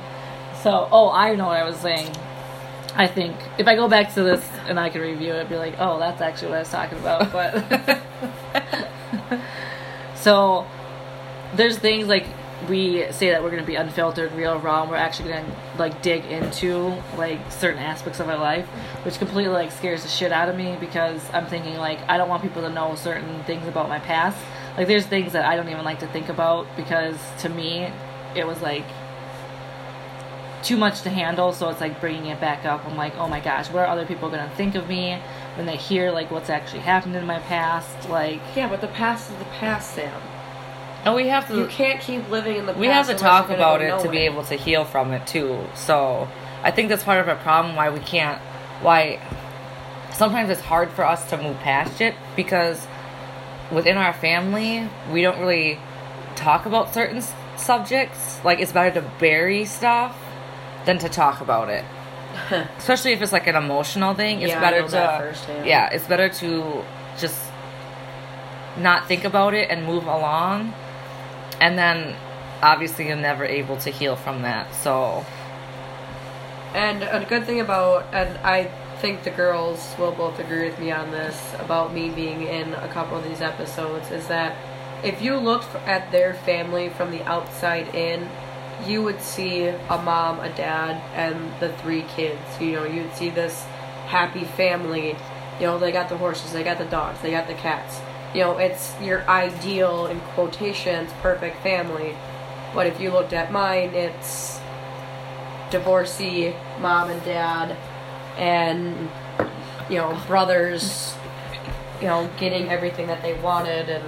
So, 0.62 0.88
oh, 0.90 1.10
I 1.10 1.34
know 1.36 1.46
what 1.46 1.56
I 1.58 1.64
was 1.64 1.76
saying. 1.76 2.10
I 2.96 3.06
think 3.06 3.36
if 3.58 3.68
I 3.68 3.76
go 3.76 3.88
back 3.88 4.14
to 4.14 4.22
this 4.22 4.44
and 4.66 4.80
I 4.80 4.88
can 4.88 5.00
review 5.02 5.32
it, 5.34 5.40
I'd 5.42 5.48
be 5.48 5.56
like, 5.56 5.74
oh, 5.78 5.98
that's 5.98 6.20
actually 6.20 6.48
what 6.48 6.56
I 6.56 6.60
was 6.60 6.70
talking 6.70 6.98
about. 6.98 7.30
But 7.30 8.00
so 10.16 10.66
there's 11.54 11.78
things 11.78 12.08
like 12.08 12.26
we 12.68 13.10
say 13.12 13.30
that 13.30 13.42
we're 13.42 13.50
going 13.50 13.62
to 13.62 13.66
be 13.66 13.76
unfiltered, 13.76 14.32
real, 14.32 14.58
raw, 14.58 14.82
and 14.82 14.90
we're 14.90 14.96
actually 14.96 15.30
going 15.30 15.44
to 15.44 15.56
like 15.78 16.02
dig 16.02 16.24
into 16.24 16.96
like 17.16 17.40
certain 17.50 17.80
aspects 17.80 18.20
of 18.20 18.28
our 18.28 18.38
life, 18.38 18.66
which 19.04 19.18
completely 19.18 19.52
like 19.52 19.72
scares 19.72 20.02
the 20.02 20.08
shit 20.08 20.32
out 20.32 20.48
of 20.48 20.56
me 20.56 20.76
because 20.80 21.22
I'm 21.32 21.46
thinking 21.46 21.76
like 21.76 21.98
I 22.08 22.16
don't 22.18 22.28
want 22.28 22.42
people 22.42 22.62
to 22.62 22.70
know 22.70 22.94
certain 22.94 23.42
things 23.44 23.66
about 23.66 23.88
my 23.88 23.98
past. 23.98 24.38
Like 24.76 24.88
there's 24.88 25.06
things 25.06 25.32
that 25.32 25.44
I 25.44 25.56
don't 25.56 25.68
even 25.68 25.84
like 25.84 26.00
to 26.00 26.06
think 26.08 26.28
about 26.28 26.66
because 26.76 27.18
to 27.40 27.48
me 27.48 27.90
it 28.34 28.46
was 28.46 28.60
like 28.60 28.84
too 30.62 30.76
much 30.76 31.02
to 31.02 31.10
handle 31.10 31.52
so 31.52 31.68
it's 31.68 31.80
like 31.80 32.00
bringing 32.00 32.26
it 32.26 32.40
back 32.40 32.64
up 32.64 32.84
i'm 32.86 32.96
like 32.96 33.14
oh 33.18 33.28
my 33.28 33.38
gosh 33.38 33.70
what 33.70 33.80
are 33.80 33.86
other 33.86 34.04
people 34.04 34.28
going 34.28 34.42
to 34.42 34.56
think 34.56 34.74
of 34.74 34.88
me 34.88 35.16
when 35.54 35.64
they 35.64 35.76
hear 35.76 36.10
like 36.10 36.30
what's 36.30 36.50
actually 36.50 36.80
happened 36.80 37.14
in 37.14 37.24
my 37.24 37.38
past 37.40 38.08
like 38.08 38.40
Yeah, 38.56 38.68
but 38.68 38.80
the 38.80 38.88
past 38.88 39.30
is 39.30 39.38
the 39.38 39.44
past, 39.44 39.94
Sam. 39.94 40.20
And 41.06 41.14
we 41.14 41.28
have 41.28 41.46
to. 41.46 41.56
You 41.56 41.66
can't 41.66 42.00
keep 42.00 42.28
living 42.30 42.56
in 42.56 42.66
the 42.66 42.72
past. 42.72 42.80
We 42.80 42.88
have 42.88 43.06
to 43.06 43.14
talk 43.14 43.48
about 43.48 43.80
it 43.80 44.00
to 44.02 44.10
be 44.10 44.18
able 44.18 44.42
to 44.44 44.56
heal 44.56 44.84
from 44.84 45.12
it 45.12 45.24
too. 45.24 45.64
So 45.74 46.28
I 46.64 46.72
think 46.72 46.88
that's 46.88 47.04
part 47.04 47.20
of 47.20 47.28
our 47.28 47.36
problem. 47.36 47.76
Why 47.76 47.90
we 47.90 48.00
can't. 48.00 48.40
Why 48.82 49.20
sometimes 50.12 50.50
it's 50.50 50.60
hard 50.60 50.90
for 50.90 51.04
us 51.04 51.30
to 51.30 51.36
move 51.40 51.56
past 51.60 52.00
it 52.00 52.16
because 52.34 52.84
within 53.70 53.96
our 53.96 54.12
family, 54.12 54.88
we 55.12 55.22
don't 55.22 55.38
really 55.38 55.78
talk 56.34 56.66
about 56.66 56.92
certain 56.92 57.18
s- 57.18 57.32
subjects. 57.56 58.44
Like 58.44 58.58
it's 58.58 58.72
better 58.72 59.00
to 59.00 59.08
bury 59.20 59.64
stuff 59.64 60.18
than 60.86 60.98
to 60.98 61.08
talk 61.08 61.40
about 61.40 61.68
it. 61.68 61.84
Especially 62.78 63.12
if 63.12 63.22
it's 63.22 63.32
like 63.32 63.46
an 63.46 63.54
emotional 63.54 64.12
thing, 64.14 64.42
it's 64.42 64.48
Yeah, 64.48 64.60
better 64.60 64.88
to 64.88 65.64
yeah, 65.64 65.88
it's 65.90 66.06
better 66.08 66.28
to 66.28 66.84
just 67.16 67.40
not 68.76 69.06
think 69.06 69.24
about 69.24 69.54
it 69.54 69.70
and 69.70 69.86
move 69.86 70.06
along. 70.06 70.74
And 71.60 71.78
then 71.78 72.16
obviously 72.62 73.06
you're 73.08 73.16
never 73.16 73.44
able 73.44 73.76
to 73.78 73.90
heal 73.90 74.16
from 74.16 74.42
that. 74.42 74.74
So 74.74 75.24
And 76.76 77.04
a 77.04 77.24
good 77.26 77.46
thing 77.46 77.60
about, 77.60 78.04
and 78.12 78.36
I 78.38 78.64
think 79.00 79.24
the 79.24 79.30
girls 79.30 79.94
will 79.98 80.12
both 80.12 80.38
agree 80.38 80.68
with 80.68 80.78
me 80.78 80.90
on 80.90 81.10
this 81.10 81.54
about 81.58 81.94
me 81.94 82.10
being 82.10 82.42
in 82.42 82.74
a 82.74 82.88
couple 82.88 83.16
of 83.16 83.24
these 83.24 83.40
episodes, 83.40 84.10
is 84.10 84.28
that 84.28 84.54
if 85.02 85.22
you 85.22 85.36
looked 85.36 85.74
at 85.86 86.12
their 86.12 86.34
family 86.34 86.90
from 86.90 87.12
the 87.12 87.22
outside 87.24 87.94
in, 87.94 88.28
you 88.86 89.02
would 89.02 89.22
see 89.22 89.68
a 89.68 90.02
mom, 90.04 90.38
a 90.40 90.50
dad, 90.50 91.00
and 91.14 91.50
the 91.60 91.72
three 91.78 92.02
kids. 92.02 92.42
You 92.60 92.72
know, 92.72 92.84
you'd 92.84 93.14
see 93.14 93.30
this 93.30 93.62
happy 94.06 94.44
family. 94.44 95.16
You 95.58 95.66
know, 95.68 95.78
they 95.78 95.92
got 95.92 96.10
the 96.10 96.18
horses, 96.18 96.52
they 96.52 96.62
got 96.62 96.76
the 96.76 96.84
dogs, 96.84 97.22
they 97.22 97.30
got 97.30 97.46
the 97.46 97.54
cats. 97.54 98.00
You 98.34 98.40
know, 98.40 98.58
it's 98.58 98.94
your 99.00 99.28
ideal, 99.28 100.06
in 100.06 100.20
quotations, 100.20 101.10
perfect 101.22 101.62
family. 101.62 102.14
But 102.74 102.86
if 102.86 103.00
you 103.00 103.10
looked 103.10 103.32
at 103.32 103.50
mine, 103.52 103.94
it's 103.94 104.60
divorcee 105.70 106.54
mom 106.80 107.10
and 107.10 107.24
dad 107.24 107.76
and 108.38 109.10
you 109.90 109.96
know 109.96 110.16
brothers 110.26 111.14
you 112.00 112.06
know 112.06 112.28
getting 112.38 112.68
everything 112.68 113.06
that 113.06 113.22
they 113.22 113.34
wanted 113.40 113.88
and 113.88 114.04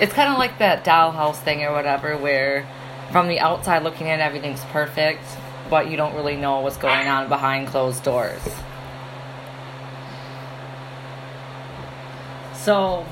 it's 0.00 0.12
kind 0.12 0.32
of 0.32 0.38
like 0.38 0.58
that 0.58 0.84
dollhouse 0.84 1.36
thing 1.36 1.62
or 1.62 1.72
whatever 1.72 2.16
where 2.16 2.66
from 3.10 3.28
the 3.28 3.38
outside 3.40 3.82
looking 3.82 4.06
in 4.06 4.20
everything's 4.20 4.62
perfect 4.66 5.22
but 5.70 5.90
you 5.90 5.96
don't 5.96 6.14
really 6.14 6.36
know 6.36 6.60
what's 6.60 6.76
going 6.76 7.08
on 7.08 7.28
behind 7.28 7.66
closed 7.68 8.02
doors 8.02 8.42
So, 12.64 13.04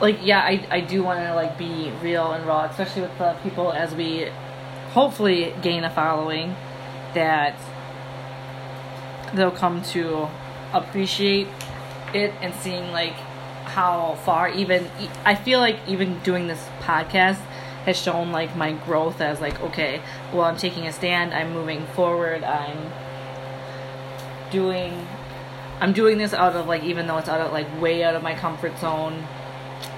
like, 0.00 0.18
yeah, 0.22 0.40
I, 0.40 0.66
I 0.70 0.80
do 0.80 1.02
want 1.02 1.20
to 1.20 1.34
like 1.34 1.58
be 1.58 1.92
real 2.02 2.32
and 2.32 2.46
raw, 2.46 2.64
especially 2.64 3.02
with 3.02 3.18
the 3.18 3.36
people 3.42 3.70
as 3.70 3.94
we 3.94 4.28
hopefully 4.92 5.54
gain 5.60 5.84
a 5.84 5.90
following 5.90 6.56
that 7.14 7.54
they'll 9.34 9.50
come 9.50 9.82
to 9.82 10.28
appreciate 10.72 11.48
it 12.14 12.32
and 12.40 12.54
seeing 12.54 12.90
like 12.92 13.14
how 13.64 14.18
far 14.24 14.48
even 14.50 14.90
I 15.24 15.34
feel 15.34 15.60
like 15.60 15.78
even 15.86 16.18
doing 16.20 16.46
this 16.46 16.66
podcast 16.80 17.40
has 17.86 17.98
shown 17.98 18.32
like 18.32 18.54
my 18.56 18.72
growth 18.72 19.20
as 19.20 19.40
like 19.40 19.58
okay 19.62 20.02
well 20.32 20.42
I'm 20.42 20.56
taking 20.56 20.86
a 20.86 20.92
stand 20.92 21.32
I'm 21.32 21.52
moving 21.52 21.86
forward 21.86 22.44
I'm 22.44 22.92
doing 24.50 25.06
I'm 25.82 25.92
doing 25.92 26.16
this 26.16 26.32
out 26.32 26.54
of 26.54 26.68
like 26.68 26.84
even 26.84 27.08
though 27.08 27.18
it's 27.18 27.28
out 27.28 27.40
of 27.40 27.52
like 27.52 27.66
way 27.80 28.04
out 28.04 28.14
of 28.14 28.22
my 28.22 28.36
comfort 28.36 28.78
zone 28.78 29.24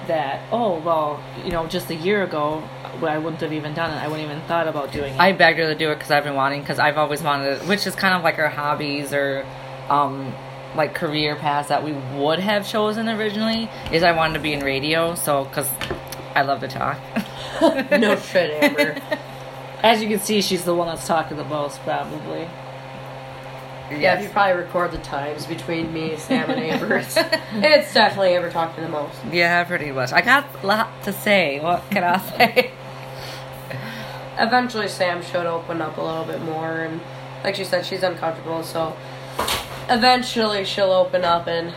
that 0.06 0.40
oh 0.50 0.78
well 0.80 1.22
you 1.44 1.50
know 1.50 1.66
just 1.66 1.90
a 1.90 1.94
year 1.94 2.22
ago 2.24 2.66
I 3.02 3.18
wouldn't 3.18 3.42
have 3.42 3.52
even 3.52 3.74
done 3.74 3.90
it. 3.90 4.02
I 4.02 4.08
wouldn't 4.08 4.24
even 4.30 4.40
thought 4.48 4.66
about 4.66 4.92
doing 4.92 5.12
it. 5.12 5.20
I 5.20 5.32
begged 5.32 5.58
her 5.58 5.66
to 5.66 5.74
do 5.74 5.90
it 5.90 5.96
because 5.96 6.10
i've 6.10 6.24
been 6.24 6.34
wanting 6.36 6.62
because 6.62 6.78
i've 6.78 6.96
always 6.96 7.20
wanted 7.22 7.60
it 7.60 7.68
which 7.68 7.86
is 7.86 7.94
kind 7.94 8.14
of 8.14 8.22
like 8.22 8.38
our 8.38 8.48
hobbies 8.48 9.12
or 9.12 9.44
um 9.90 10.32
like 10.74 10.94
career 10.94 11.36
paths 11.36 11.68
that 11.68 11.84
we 11.84 11.92
would 12.18 12.38
have 12.38 12.66
chosen 12.66 13.06
originally 13.10 13.68
is 13.92 14.02
i 14.02 14.12
wanted 14.12 14.34
to 14.34 14.40
be 14.40 14.54
in 14.54 14.60
radio 14.64 15.14
so 15.14 15.44
because 15.44 15.70
i 16.34 16.40
love 16.42 16.60
to 16.60 16.68
talk. 16.68 16.98
No 18.00 18.16
shit 18.16 18.50
ever 18.62 19.00
as 19.82 20.02
you 20.02 20.08
can 20.08 20.18
see 20.18 20.40
she's 20.40 20.64
the 20.64 20.74
one 20.74 20.88
that's 20.88 21.06
talking 21.06 21.36
the 21.36 21.44
most 21.44 21.78
probably 21.82 22.48
yeah 23.90 24.14
if 24.14 24.22
you 24.22 24.28
probably 24.30 24.62
record 24.62 24.90
the 24.90 24.98
times 24.98 25.46
between 25.46 25.92
me 25.92 26.16
sam 26.16 26.48
and 26.50 26.60
amber 26.60 26.96
it's, 26.98 27.16
it's 27.16 27.94
definitely 27.94 28.34
amber 28.34 28.50
talking 28.50 28.82
the 28.82 28.90
most. 28.90 29.16
Yeah 29.30 29.62
pretty 29.64 29.92
much. 29.92 30.12
I 30.12 30.20
got 30.20 30.46
a 30.62 30.66
lot 30.66 31.02
to 31.04 31.12
say. 31.12 31.60
What 31.60 31.82
can 31.90 32.04
i 32.04 32.18
say? 32.18 32.72
Eventually 34.38 34.88
sam 34.88 35.22
should 35.22 35.46
open 35.46 35.80
up 35.82 35.96
a 35.98 36.02
little 36.02 36.24
bit 36.24 36.40
more 36.42 36.80
and 36.80 37.00
like 37.42 37.54
she 37.54 37.64
said 37.64 37.84
she's 37.84 38.02
uncomfortable 38.02 38.62
so 38.62 38.96
eventually 39.90 40.64
she'll 40.64 40.92
open 40.92 41.24
up 41.24 41.46
and 41.46 41.72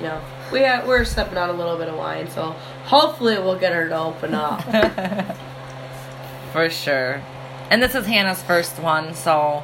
you 0.00 0.06
know 0.06 0.20
we 0.52 0.64
ha- 0.64 0.84
we're 0.86 1.04
stepping 1.04 1.36
out 1.36 1.50
a 1.50 1.52
little 1.52 1.76
bit 1.76 1.88
of 1.88 1.96
wine 1.96 2.30
so 2.30 2.52
hopefully 2.84 3.38
we'll 3.38 3.58
get 3.58 3.72
her 3.72 3.88
to 3.88 3.98
open 3.98 4.34
up. 4.34 4.62
For 6.52 6.70
sure. 6.70 7.22
And 7.70 7.82
this 7.82 7.94
is 7.94 8.06
Hannah's 8.06 8.42
first 8.42 8.78
one, 8.78 9.14
so 9.14 9.62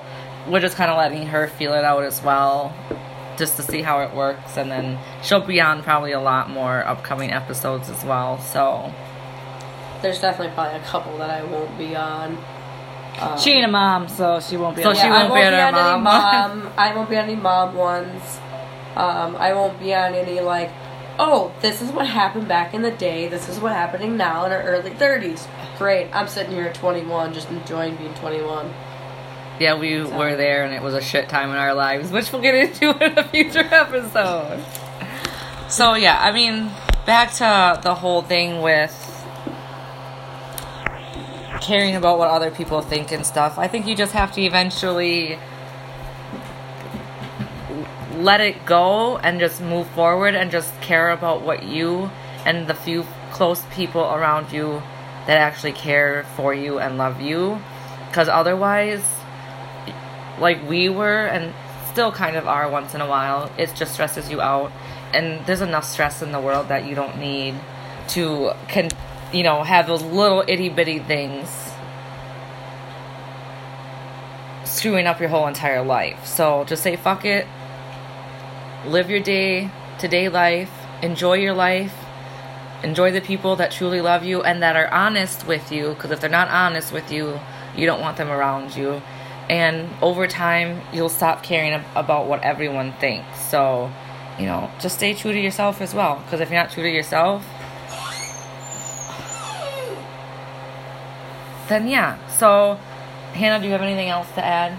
we're 0.49 0.61
just 0.61 0.77
kind 0.77 0.91
of 0.91 0.97
letting 0.99 1.27
her 1.29 1.49
feel 1.49 1.73
it 1.75 1.85
out 1.85 2.03
as 2.05 2.23
well, 2.23 2.75
just 3.39 3.57
to 3.57 3.63
see 3.63 3.83
how 3.83 4.01
it 4.01 4.15
works. 4.15 4.57
And 4.57 4.71
then 4.71 4.99
she'll 5.23 5.41
be 5.41 5.61
on 5.61 5.83
probably 5.83 6.13
a 6.13 6.21
lot 6.21 6.51
more 6.51 6.85
upcoming 6.87 7.31
episodes 7.33 7.89
as 7.91 8.05
well. 8.05 8.39
So, 8.41 8.93
there's 10.03 10.21
definitely 10.21 10.53
probably 10.55 10.79
a 10.79 10.83
couple 10.85 11.17
that 11.17 11.31
i 11.31 11.43
won't 11.45 11.79
be 11.79 11.97
on 11.97 12.37
um, 13.19 13.39
she 13.39 13.53
ain't 13.53 13.65
a 13.65 13.69
mom 13.71 14.07
so 14.07 14.39
she 14.39 14.57
won't 14.59 14.77
be 14.77 14.83
So 14.83 14.91
able 14.91 15.01
she 15.01 15.07
to- 15.07 15.15
I 15.15 15.19
won't 15.21 15.31
won't 15.31 15.45
be 15.45 15.51
be 15.51 15.55
on 15.63 15.75
on 15.75 15.75
her 15.75 15.93
any 15.95 16.03
mom 16.03 16.59
mom. 16.65 16.73
I 16.77 16.95
won't 16.95 17.09
be 17.09 17.17
on 17.17 17.25
any 17.25 17.37
mom 17.37 17.75
ones. 17.75 18.39
Um, 18.97 19.37
I 19.37 19.53
won't 19.55 19.79
be 19.81 19.95
on 19.95 20.15
any 20.15 20.41
like, 20.41 20.71
oh, 21.19 21.53
this 21.63 21.81
is 21.81 21.91
what 21.91 22.07
happened 22.07 22.49
back 22.49 22.75
in 22.75 22.83
the 22.83 22.91
day. 22.91 23.29
This 23.29 23.49
is 23.49 23.59
what 23.61 23.73
happening 23.73 24.17
now 24.19 24.45
in 24.47 24.53
our 24.53 24.63
early 24.63 24.91
thirties. 24.91 25.47
Great. 25.79 26.11
I'm 26.15 26.29
sitting 26.29 26.53
here 26.53 26.65
at 26.67 26.75
21, 26.75 27.33
just 27.33 27.49
enjoying 27.51 27.97
being 27.97 28.13
21. 28.15 28.73
Yeah, 29.61 29.79
we 29.79 30.03
were 30.03 30.37
there 30.37 30.65
and 30.65 30.75
it 30.75 30.83
was 30.83 30.95
a 30.95 31.01
shit 31.01 31.29
time 31.29 31.51
in 31.51 31.57
our 31.57 31.75
lives, 31.75 32.11
which 32.11 32.33
we'll 32.33 32.43
get 32.43 32.55
into 32.55 32.91
in 33.05 33.19
a 33.19 33.25
future 33.25 33.69
episode. 33.71 34.65
So, 35.69 35.95
yeah, 35.95 36.19
I 36.21 36.33
mean, 36.33 36.71
back 37.07 37.33
to 37.35 37.81
the 37.83 37.95
whole 37.95 38.23
thing 38.23 38.63
with 38.63 38.93
caring 41.61 41.97
about 41.97 42.19
what 42.19 42.29
other 42.29 42.51
people 42.51 42.83
think 42.83 43.13
and 43.13 43.25
stuff. 43.25 43.59
I 43.59 43.69
think 43.69 43.87
you 43.87 43.95
just 43.97 44.13
have 44.13 44.33
to 44.33 44.43
eventually 44.43 45.39
let 48.17 48.41
it 48.41 48.67
go 48.67 49.19
and 49.19 49.41
just 49.41 49.61
move 49.61 49.89
forward 49.91 50.35
and 50.35 50.51
just 50.51 50.79
care 50.81 51.11
about 51.11 51.43
what 51.43 51.63
you 51.63 52.11
and 52.45 52.67
the 52.67 52.75
few 52.75 53.07
close 53.33 53.65
people 53.73 54.03
around 54.03 54.53
you 54.53 54.83
that 55.27 55.39
actually 55.39 55.73
care 55.73 56.25
for 56.37 56.55
you 56.55 56.79
and 56.79 56.99
love 56.99 57.21
you. 57.21 57.61
Because 58.09 58.29
otherwise, 58.29 59.03
like 60.39 60.67
we 60.69 60.89
were 60.89 61.27
and 61.27 61.55
still 61.91 62.11
kind 62.11 62.37
of 62.37 62.49
are 62.49 62.69
once 62.69 62.95
in 62.95 63.01
a 63.01 63.09
while, 63.09 63.51
it 63.57 63.73
just 63.75 63.95
stresses 63.95 64.31
you 64.31 64.41
out. 64.41 64.73
And 65.13 65.45
there's 65.47 65.61
enough 65.61 65.85
stress 65.85 66.23
in 66.23 66.33
the 66.33 66.41
world 66.41 66.69
that 66.69 66.87
you 66.87 66.95
don't 66.95 67.19
need 67.19 67.55
to, 68.09 68.53
can, 68.69 68.91
you 69.33 69.45
know, 69.45 69.63
have 69.63 69.87
those 69.87 70.03
little 70.03 70.45
itty 70.49 70.69
bitty 70.69 70.99
things 70.99 71.49
screwing 74.65 75.07
up 75.07 75.21
your 75.21 75.29
whole 75.29 75.47
entire 75.47 75.85
life. 75.85 76.27
So 76.27 76.65
just 76.65 76.83
say 76.83 76.97
fuck 76.97 77.25
it. 77.25 77.47
Live 78.87 79.09
your 79.09 79.21
day 79.21 79.71
to 80.01 80.09
day 80.09 80.29
life. 80.29 80.71
Enjoy 81.03 81.35
your 81.35 81.55
life. 81.55 81.95
Enjoy 82.83 83.11
the 83.13 83.21
people 83.21 83.57
that 83.57 83.71
truly 83.71 84.01
love 84.01 84.25
you 84.25 84.43
and 84.43 84.63
that 84.63 84.77
are 84.77 84.89
honest 84.89 85.47
with 85.47 85.71
you. 85.71 85.91
Because 85.91 86.11
if 86.11 86.21
they're 86.21 86.29
not 86.29 86.49
honest 86.49 86.93
with 86.93 87.11
you, 87.13 87.39
you 87.77 87.87
don't 87.87 88.01
want 88.01 88.17
them 88.17 88.31
around 88.31 88.77
you. 88.77 89.01
And 89.49 89.91
over 90.01 90.27
time, 90.27 90.81
you'll 90.93 91.09
stop 91.09 91.43
caring 91.43 91.85
about 91.95 92.27
what 92.27 92.43
everyone 92.43 92.93
thinks. 92.95 93.41
So, 93.41 93.93
you 94.39 94.47
know, 94.47 94.71
just 94.81 94.97
stay 94.97 95.15
true 95.15 95.33
to 95.33 95.41
yourself 95.41 95.81
as 95.81 95.95
well. 95.95 96.17
Because 96.25 96.41
if 96.41 96.51
you're 96.51 96.61
not 96.61 96.71
true 96.71 96.83
to 96.83 96.91
yourself, 96.91 97.45
then 101.69 101.89
yeah. 101.89 102.27
So, 102.29 102.79
Hannah, 103.33 103.61
do 103.61 103.67
you 103.67 103.73
have 103.73 103.83
anything 103.83 104.09
else 104.09 104.31
to 104.33 104.45
add? 104.45 104.79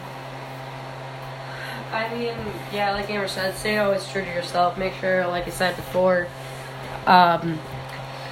I 1.92 2.14
mean, 2.14 2.36
yeah, 2.74 2.92
like 2.92 3.10
Amber 3.10 3.28
said, 3.28 3.56
stay 3.56 3.78
always 3.78 4.08
true 4.10 4.24
to 4.24 4.28
yourself. 4.28 4.78
Make 4.78 4.94
sure, 4.96 5.28
like 5.28 5.48
I 5.48 5.52
said 5.52 5.76
before, 5.76 6.28
um, 7.06 7.60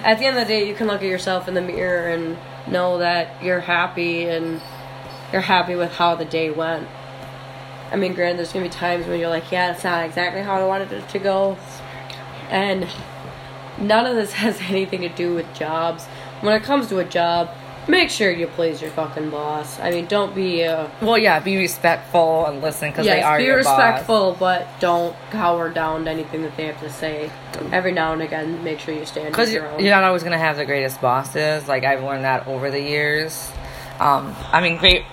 at 0.03 0.19
the 0.19 0.25
end 0.25 0.37
of 0.37 0.45
the 0.45 0.53
day, 0.53 0.67
you 0.67 0.75
can 0.75 0.87
look 0.87 1.01
at 1.01 1.07
yourself 1.07 1.47
in 1.47 1.53
the 1.53 1.61
mirror 1.61 2.07
and 2.07 2.37
know 2.67 2.97
that 2.97 3.41
you're 3.41 3.61
happy 3.61 4.25
and 4.25 4.61
you're 5.33 5.41
happy 5.41 5.75
with 5.75 5.91
how 5.91 6.15
the 6.15 6.23
day 6.25 6.49
went. 6.51 6.87
I 7.91 7.95
mean, 7.97 8.13
granted, 8.13 8.37
there's 8.37 8.53
gonna 8.53 8.65
be 8.65 8.69
times 8.71 9.05
when 9.07 9.19
you're 9.19 9.29
like, 9.29 9.51
yeah, 9.51 9.73
it's 9.73 9.83
not 9.83 10.05
exactly 10.05 10.41
how 10.41 10.55
I 10.61 10.65
wanted 10.65 10.91
it 10.93 11.09
to 11.09 11.19
go, 11.19 11.57
and 12.49 12.87
none 13.77 14.05
of 14.05 14.15
this 14.15 14.31
has 14.43 14.61
anything 14.61 15.01
to 15.01 15.09
do 15.09 15.33
with 15.35 15.51
jobs. 15.53 16.05
When 16.41 16.53
it 16.53 16.63
comes 16.63 16.87
to 16.89 16.99
a 16.99 17.05
job, 17.05 17.49
make 17.87 18.09
sure 18.09 18.31
you 18.31 18.47
please 18.47 18.81
your 18.81 18.91
fucking 18.91 19.29
boss. 19.29 19.79
I 19.79 19.91
mean, 19.91 20.07
don't 20.07 20.33
be 20.35 20.63
uh, 20.63 20.87
Well, 21.01 21.17
yeah, 21.17 21.39
be 21.39 21.55
respectful 21.57 22.45
and 22.45 22.61
listen 22.61 22.89
because 22.91 23.05
they 23.05 23.17
yes, 23.17 23.25
are 23.25 23.37
be 23.37 23.43
your 23.45 23.63
boss. 23.63 23.77
respectful, 23.77 24.35
but 24.39 24.67
don't 24.79 25.15
cower 25.31 25.69
down 25.69 26.05
to 26.05 26.11
anything 26.11 26.41
that 26.43 26.55
they 26.57 26.65
have 26.65 26.79
to 26.81 26.89
say. 26.89 27.31
Every 27.71 27.91
now 27.91 28.11
and 28.13 28.21
again, 28.21 28.63
make 28.63 28.79
sure 28.79 28.93
you 28.93 29.05
stand 29.05 29.27
Because 29.27 29.51
your 29.53 29.63
you're, 29.63 29.71
own. 29.71 29.79
you're 29.79 29.93
not 29.95 30.03
always 30.03 30.23
gonna 30.23 30.37
have 30.37 30.57
the 30.57 30.65
greatest 30.65 30.99
bosses. 30.99 31.67
Like 31.67 31.83
I've 31.83 32.03
learned 32.03 32.23
that 32.25 32.47
over 32.47 32.69
the 32.71 32.81
years. 32.81 33.51
Um, 33.99 34.35
I 34.51 34.61
mean, 34.61 34.77
great. 34.77 35.05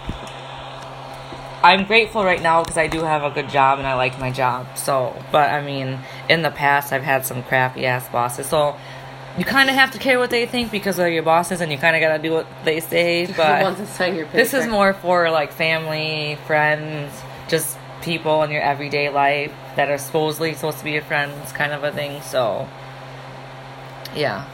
I'm 1.63 1.85
grateful 1.85 2.25
right 2.25 2.41
now 2.41 2.63
because 2.63 2.79
I 2.79 2.87
do 2.87 3.03
have 3.03 3.23
a 3.23 3.31
good 3.31 3.51
job 3.51 3.79
and 3.79 3.87
I 3.87 3.95
like 3.95 4.19
my 4.19 4.31
job. 4.31 4.79
So, 4.79 5.15
but 5.31 5.51
I 5.51 5.61
mean, 5.61 5.99
in 6.29 6.43
the 6.43 6.51
past 6.51 6.93
I've 6.93 7.03
had 7.03 7.27
some 7.27 7.43
crappy 7.43 7.85
ass 7.85 8.09
bosses. 8.09 8.47
So, 8.47 8.77
you 9.39 9.45
kind 9.45 9.71
of 9.71 9.77
have 9.77 9.93
to 9.93 9.99
care 9.99 10.19
what 10.19 10.31
they 10.31 10.47
think 10.47 10.71
because 10.71 10.97
they're 10.97 11.09
your 11.09 11.23
bosses 11.23 11.61
and 11.61 11.71
you 11.71 11.79
kind 11.79 11.95
of 11.95 12.01
gotta 12.01 12.21
do 12.23 12.33
what 12.33 12.47
they 12.65 12.81
say. 12.81 13.27
But 13.37 13.63
ones 13.63 13.79
that 13.79 13.89
sign 13.89 14.17
your 14.17 14.27
this 14.27 14.55
is 14.55 14.67
more 14.67 14.93
for 14.93 15.31
like 15.31 15.53
family, 15.53 16.39
friends, 16.47 17.13
just 17.49 17.79
people 18.03 18.43
in 18.43 18.51
your 18.51 18.63
everyday 18.63 19.11
life 19.11 19.53
that 19.77 19.91
are 19.91 19.99
supposedly 19.99 20.55
supposed 20.55 20.79
to 20.79 20.85
be 20.85 20.93
your 20.93 21.03
friends, 21.03 21.53
kind 21.53 21.73
of 21.73 21.85
a 21.85 21.93
thing. 21.93 22.23
So, 22.23 22.69
yeah. 24.15 24.47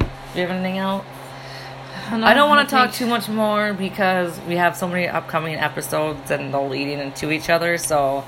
Do 0.00 0.40
you 0.40 0.46
have 0.46 0.50
anything 0.56 0.78
else? 0.78 1.04
I 2.10 2.34
don't 2.34 2.48
want 2.48 2.68
to 2.68 2.74
talk 2.74 2.92
too 2.92 3.06
much 3.06 3.28
more 3.28 3.72
because 3.72 4.38
we 4.48 4.56
have 4.56 4.76
so 4.76 4.88
many 4.88 5.06
upcoming 5.08 5.54
episodes 5.56 6.30
and 6.30 6.52
they're 6.54 6.60
leading 6.68 6.98
into 6.98 7.30
each 7.30 7.50
other. 7.50 7.76
So, 7.78 8.24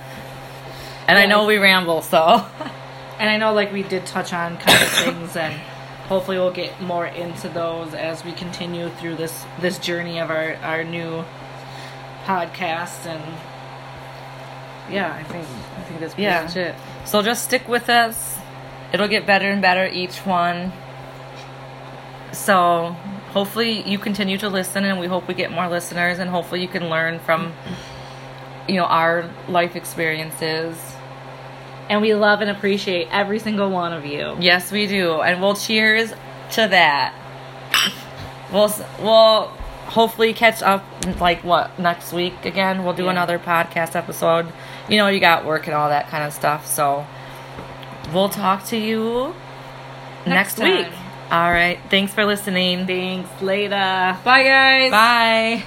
and 1.09 1.19
I 1.19 1.27
know 1.27 1.47
we 1.47 1.57
ramble. 1.59 2.03
So, 2.03 2.45
And 3.19 3.29
I 3.29 3.37
know, 3.37 3.53
like, 3.53 3.71
we 3.71 3.83
did 3.83 4.07
touch 4.07 4.33
on 4.33 4.57
kind 4.57 4.83
of 4.83 4.89
things, 4.89 5.37
and 5.37 5.53
hopefully 6.09 6.39
we'll 6.39 6.53
get 6.53 6.81
more 6.81 7.05
into 7.05 7.51
those 7.51 7.93
as 7.93 8.25
we 8.25 8.33
continue 8.33 8.89
through 8.89 9.17
this 9.17 9.45
this 9.61 9.79
journey 9.79 10.19
of 10.21 10.31
our 10.31 10.55
our 10.63 10.85
new 10.85 11.23
podcast. 12.25 13.05
And 13.05 13.23
yeah, 14.91 15.13
I 15.15 15.23
think 15.25 15.45
I 15.77 15.83
think 15.83 16.01
that's 16.01 16.15
pretty 16.15 16.23
Yeah. 16.23 16.45
much 16.45 16.57
it. 16.57 16.75
so 17.05 17.21
just 17.21 17.45
stick 17.45 17.69
with 17.69 17.91
us. 17.91 18.39
It'll 18.95 19.07
get 19.07 19.27
better 19.27 19.51
and 19.51 19.61
better 19.61 19.85
each 19.87 20.17
one. 20.25 20.73
So, 22.33 22.97
hopefully 23.33 23.83
you 23.89 23.99
continue 23.99 24.39
to 24.39 24.49
listen 24.49 24.85
and 24.85 24.99
we 25.01 25.07
hope 25.07 25.27
we 25.29 25.35
get 25.35 25.51
more 25.51 25.69
listeners 25.69 26.19
and 26.19 26.31
hopefully 26.31 26.61
you 26.63 26.69
can 26.69 26.89
learn 26.89 27.19
from 27.21 27.53
you 28.69 28.77
know 28.77 28.85
our 28.85 29.29
life 29.49 29.77
experiences. 29.77 30.77
And 31.89 32.01
we 32.01 32.15
love 32.15 32.41
and 32.41 32.49
appreciate 32.49 33.09
every 33.11 33.41
single 33.41 33.69
one 33.69 33.93
of 33.93 34.05
you. 34.07 34.37
Yes, 34.39 34.71
we 34.71 34.87
do. 34.87 35.21
And 35.23 35.41
we'll 35.43 35.55
cheers 35.57 36.11
to 36.53 36.69
that. 36.69 37.13
We'll 38.53 38.73
we'll 39.01 39.47
hopefully 39.87 40.33
catch 40.33 40.63
up 40.63 40.85
like 41.21 41.43
what 41.43 41.77
next 41.81 42.13
week 42.13 42.45
again. 42.45 42.85
We'll 42.85 42.95
do 42.95 43.05
Yeah. 43.05 43.11
another 43.11 43.39
podcast 43.41 43.97
episode. 43.97 44.53
You 44.89 44.99
know, 44.99 45.09
you 45.09 45.19
got 45.19 45.45
work 45.45 45.67
and 45.67 45.75
all 45.75 45.89
that 45.89 46.09
kind 46.09 46.23
of 46.23 46.33
stuff. 46.33 46.67
So 46.67 47.07
we'll 48.13 48.29
talk 48.29 48.65
to 48.67 48.77
you 48.77 49.35
next, 50.27 50.59
Next 50.59 50.61
week. 50.61 50.87
All 51.31 51.51
right. 51.53 51.79
Thanks 51.89 52.13
for 52.13 52.25
listening. 52.25 52.87
Thanks. 52.87 53.31
Later. 53.41 54.17
Bye, 54.25 54.43
guys. 54.45 54.91
Bye. 54.91 55.65